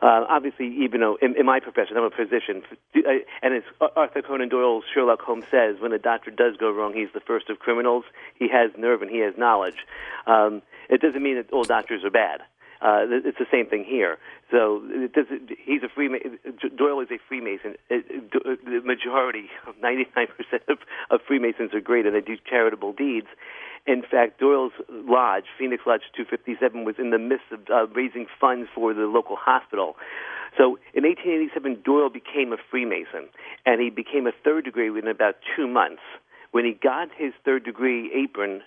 Uh, 0.00 0.24
obviously, 0.28 0.66
even 0.84 1.00
though 1.00 1.18
in, 1.20 1.34
in 1.36 1.44
my 1.44 1.58
profession 1.58 1.96
I'm 1.96 2.04
a 2.04 2.10
physician, 2.10 2.62
and 3.42 3.54
as 3.54 3.62
Arthur 3.96 4.22
Conan 4.22 4.48
Doyle, 4.48 4.82
Sherlock 4.94 5.20
Holmes 5.20 5.46
says, 5.50 5.76
when 5.80 5.92
a 5.92 5.98
doctor 5.98 6.30
does 6.30 6.56
go 6.56 6.70
wrong, 6.70 6.94
he's 6.94 7.08
the 7.14 7.20
first 7.20 7.50
of 7.50 7.58
criminals. 7.58 8.04
He 8.38 8.48
has 8.48 8.70
nerve 8.78 9.02
and 9.02 9.10
he 9.10 9.18
has 9.18 9.34
knowledge. 9.36 9.86
Um, 10.26 10.62
it 10.88 11.00
doesn't 11.00 11.22
mean 11.22 11.36
that 11.36 11.52
all 11.52 11.64
doctors 11.64 12.04
are 12.04 12.10
bad. 12.10 12.42
Uh, 12.80 13.10
it's 13.10 13.38
the 13.38 13.46
same 13.50 13.66
thing 13.66 13.84
here. 13.84 14.18
So 14.52 14.82
it 14.84 15.12
does, 15.12 15.26
he's 15.64 15.82
a 15.82 15.88
Freemason. 15.88 16.38
Doyle 16.76 17.00
is 17.00 17.08
a 17.10 17.18
Freemason. 17.28 17.74
It, 17.90 18.04
it, 18.08 18.64
the 18.64 18.80
majority, 18.84 19.50
99% 19.82 20.28
of, 20.68 20.78
of 21.10 21.20
Freemasons 21.26 21.74
are 21.74 21.80
great 21.80 22.06
and 22.06 22.14
they 22.14 22.20
do 22.20 22.36
charitable 22.48 22.92
deeds. 22.92 23.26
In 23.86 24.02
fact, 24.02 24.40
Doyle's 24.40 24.72
lodge, 24.90 25.44
Phoenix 25.58 25.82
Lodge 25.86 26.02
257, 26.16 26.84
was 26.84 26.96
in 26.98 27.10
the 27.10 27.18
midst 27.18 27.46
of 27.52 27.60
uh, 27.72 27.86
raising 27.88 28.26
funds 28.40 28.68
for 28.74 28.92
the 28.92 29.06
local 29.06 29.36
hospital. 29.36 29.96
So 30.56 30.78
in 30.94 31.04
1887, 31.04 31.82
Doyle 31.84 32.10
became 32.10 32.52
a 32.52 32.56
Freemason, 32.70 33.28
and 33.64 33.80
he 33.80 33.90
became 33.90 34.26
a 34.26 34.32
third 34.44 34.64
degree 34.64 34.90
within 34.90 35.10
about 35.10 35.36
two 35.56 35.68
months. 35.68 36.02
When 36.50 36.64
he 36.64 36.72
got 36.72 37.08
his 37.16 37.32
third 37.44 37.64
degree 37.64 38.10
apron, 38.12 38.62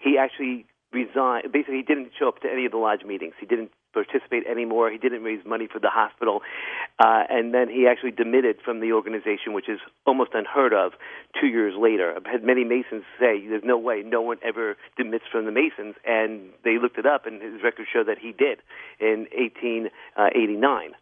he 0.00 0.18
actually 0.18 0.66
resigned. 0.92 1.50
Basically, 1.52 1.76
he 1.76 1.82
didn't 1.82 2.12
show 2.18 2.28
up 2.28 2.40
to 2.42 2.48
any 2.50 2.66
of 2.66 2.72
the 2.72 2.78
lodge 2.78 3.04
meetings. 3.04 3.34
He 3.40 3.46
didn't 3.46 3.72
participate 3.92 4.46
anymore. 4.46 4.90
He 4.90 4.98
didn't 4.98 5.22
raise 5.22 5.44
money 5.44 5.68
for 5.72 5.78
the 5.78 5.90
hospital, 5.90 6.42
uh, 6.98 7.24
and 7.28 7.54
then 7.54 7.68
he 7.68 7.86
actually 7.86 8.12
demitted 8.12 8.56
from 8.64 8.80
the 8.80 8.92
organization, 8.92 9.52
which 9.52 9.68
is 9.68 9.80
almost 10.06 10.30
unheard 10.34 10.72
of. 10.72 10.92
Two 11.40 11.48
years 11.48 11.74
later, 11.78 12.14
I've 12.16 12.26
had 12.26 12.42
many 12.42 12.64
Masons 12.64 13.04
say, 13.18 13.46
"There's 13.46 13.64
no 13.64 13.78
way, 13.78 14.02
no 14.02 14.22
one 14.22 14.38
ever 14.42 14.76
demits 14.98 15.28
from 15.30 15.44
the 15.44 15.52
Masons," 15.52 15.96
and 16.04 16.52
they 16.64 16.78
looked 16.78 16.98
it 16.98 17.06
up, 17.06 17.26
and 17.26 17.40
his 17.40 17.62
records 17.62 17.88
show 17.92 18.04
that 18.04 18.18
he 18.18 18.32
did 18.32 18.58
in 19.00 19.26
1889. 19.32 20.94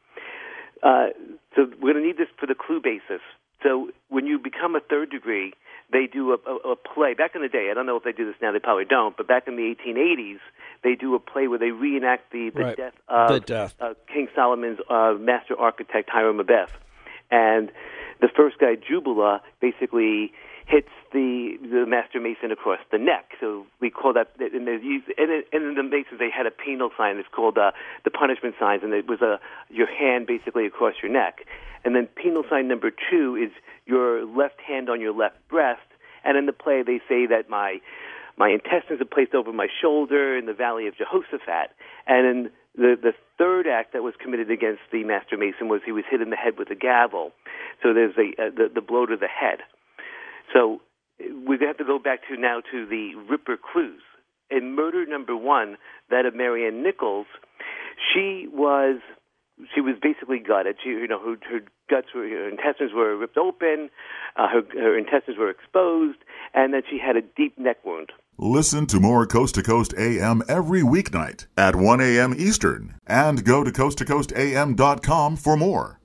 Uh, 0.83 1.09
so 1.55 1.67
we're 1.81 1.93
going 1.93 2.03
to 2.03 2.07
need 2.07 2.17
this 2.17 2.29
for 2.39 2.47
the 2.47 2.55
clue 2.55 2.81
basis. 2.81 3.21
So 3.63 3.91
when 4.09 4.27
you 4.27 4.39
become 4.39 4.75
a 4.75 4.81
third 4.81 5.11
degree, 5.11 5.53
they 5.93 6.07
do 6.07 6.33
a, 6.33 6.51
a, 6.51 6.73
a 6.73 6.77
play. 6.77 7.15
Back 7.15 7.35
in 7.35 7.43
the 7.43 7.49
day, 7.49 7.69
I 7.71 7.75
don't 7.75 7.87
know 7.87 7.97
if 7.97 8.05
they 8.05 8.13
do 8.13 8.27
this 8.27 8.37
now. 8.41 8.53
They 8.53 8.59
probably 8.59 8.85
don't. 8.85 9.17
But 9.17 9.27
back 9.27 9.49
in 9.49 9.57
the 9.57 9.75
1880s, 9.75 10.39
they 10.83 10.95
do 10.95 11.15
a 11.15 11.19
play 11.21 11.49
where 11.49 11.59
they 11.59 11.71
reenact 11.71 12.33
the, 12.33 12.51
the 12.55 12.63
right. 12.63 12.77
death 12.77 12.95
of 13.09 13.29
the 13.31 13.41
death. 13.41 13.75
Uh, 13.81 13.95
King 14.13 14.29
Solomon's 14.35 14.79
uh, 14.89 15.15
master 15.19 15.59
architect 15.59 16.09
Hiram 16.11 16.39
Abiff, 16.39 16.69
and 17.31 17.71
the 18.21 18.29
first 18.35 18.59
guy 18.59 18.77
Jubela 18.77 19.41
basically 19.61 20.33
hits 20.71 20.89
the 21.13 21.59
the 21.61 21.85
master 21.87 22.21
mason 22.21 22.53
across 22.53 22.79
the 22.93 22.99
neck. 22.99 23.35
So 23.41 23.67
we 23.81 23.91
call 23.91 24.13
that, 24.15 24.29
and 24.39 24.67
used, 24.85 25.07
and, 25.19 25.45
in 25.53 25.75
the 25.75 25.83
masons 25.83 26.19
they 26.19 26.31
had 26.31 26.47
a 26.47 26.51
penal 26.51 26.91
sign. 26.97 27.17
It's 27.17 27.29
called 27.35 27.59
uh, 27.59 27.73
the 28.05 28.11
punishment 28.11 28.55
signs, 28.59 28.83
and 28.85 28.95
it 28.95 29.09
was 29.09 29.21
a 29.21 29.41
your 29.69 29.89
hand 29.89 30.27
basically 30.27 30.67
across 30.67 30.95
your 31.03 31.11
neck. 31.11 31.41
And 31.85 31.97
then 31.97 32.07
penal 32.07 32.45
sign 32.49 32.69
number 32.69 32.91
two 33.11 33.37
is 33.37 33.51
your 33.87 34.25
left 34.25 34.61
hand 34.61 34.89
on 34.89 35.01
your 35.01 35.13
left 35.13 35.37
breast. 35.49 35.81
And 36.23 36.37
in 36.37 36.47
the 36.47 36.53
play, 36.53 36.83
they 36.87 37.01
say 37.09 37.27
that 37.27 37.51
my 37.51 37.81
my 38.37 38.51
intestines 38.51 39.01
are 39.01 39.05
placed 39.05 39.35
over 39.35 39.53
my 39.53 39.67
shoulder 39.83 40.37
in 40.39 40.47
the 40.47 40.55
valley 40.55 40.87
of 40.87 40.97
Jehoshaphat. 40.97 41.75
And 42.07 42.27
in 42.27 42.51
the 42.77 42.95
the 43.01 43.13
third 43.39 43.67
act 43.67 43.93
that 43.95 44.03
was 44.03 44.15
committed 44.23 44.51
against 44.51 44.83
the 44.93 45.03
master 45.03 45.37
mason 45.37 45.69
was 45.69 45.81
he 45.85 45.93
was 45.93 46.05
hit 46.09 46.21
in 46.21 46.31
the 46.31 46.37
head 46.37 46.59
with 46.59 46.71
a 46.71 46.77
gavel. 46.77 47.33
So 47.83 47.93
there's 47.93 48.15
a 48.17 48.41
uh, 48.41 48.51
the 48.55 48.71
the 48.73 48.81
blow 48.81 49.07
to 49.07 49.17
the 49.17 49.27
head. 49.27 49.61
So 50.53 50.81
we 51.47 51.59
have 51.61 51.79
to 51.79 51.85
go 51.85 51.99
back 51.99 52.21
to 52.29 52.37
now 52.37 52.61
to 52.73 52.87
the 52.87 53.15
Ripper 53.29 53.57
clues. 53.57 54.03
In 54.51 54.75
murder 54.75 55.07
number 55.07 55.37
one, 55.37 55.77
that 56.11 56.27
of 56.27 56.35
Mary 56.35 56.67
Ann 56.67 56.83
Nichols, 56.83 57.27
she 58.13 58.49
was 58.53 59.01
she 59.75 59.81
was 59.81 59.95
basically 60.01 60.39
gutted. 60.39 60.77
She, 60.83 60.89
you 60.89 61.07
know, 61.07 61.21
her, 61.21 61.37
her 61.51 61.61
guts 61.91 62.09
were, 62.15 62.27
her 62.27 62.49
intestines 62.49 62.93
were 62.95 63.17
ripped 63.17 63.37
open, 63.37 63.91
uh, 64.37 64.49
her, 64.49 64.63
her 64.73 64.97
intestines 64.97 65.37
were 65.37 65.51
exposed, 65.51 66.19
and 66.55 66.73
then 66.73 66.83
she 66.89 66.99
had 66.99 67.17
a 67.17 67.23
deep 67.23 67.59
neck 67.59 67.85
wound. 67.85 68.11
Listen 68.39 68.87
to 68.87 68.99
more 68.99 69.27
Coast 69.27 69.57
to 69.57 69.63
Coast 69.63 69.93
AM 69.99 70.43
every 70.49 70.81
weeknight 70.81 71.47
at 71.59 71.77
1 71.77 72.01
a.m. 72.01 72.35
Eastern 72.39 72.95
and 73.07 73.45
go 73.45 73.63
to 73.63 73.71
coasttocoastam.com 73.71 75.37
for 75.37 75.57
more. 75.59 76.00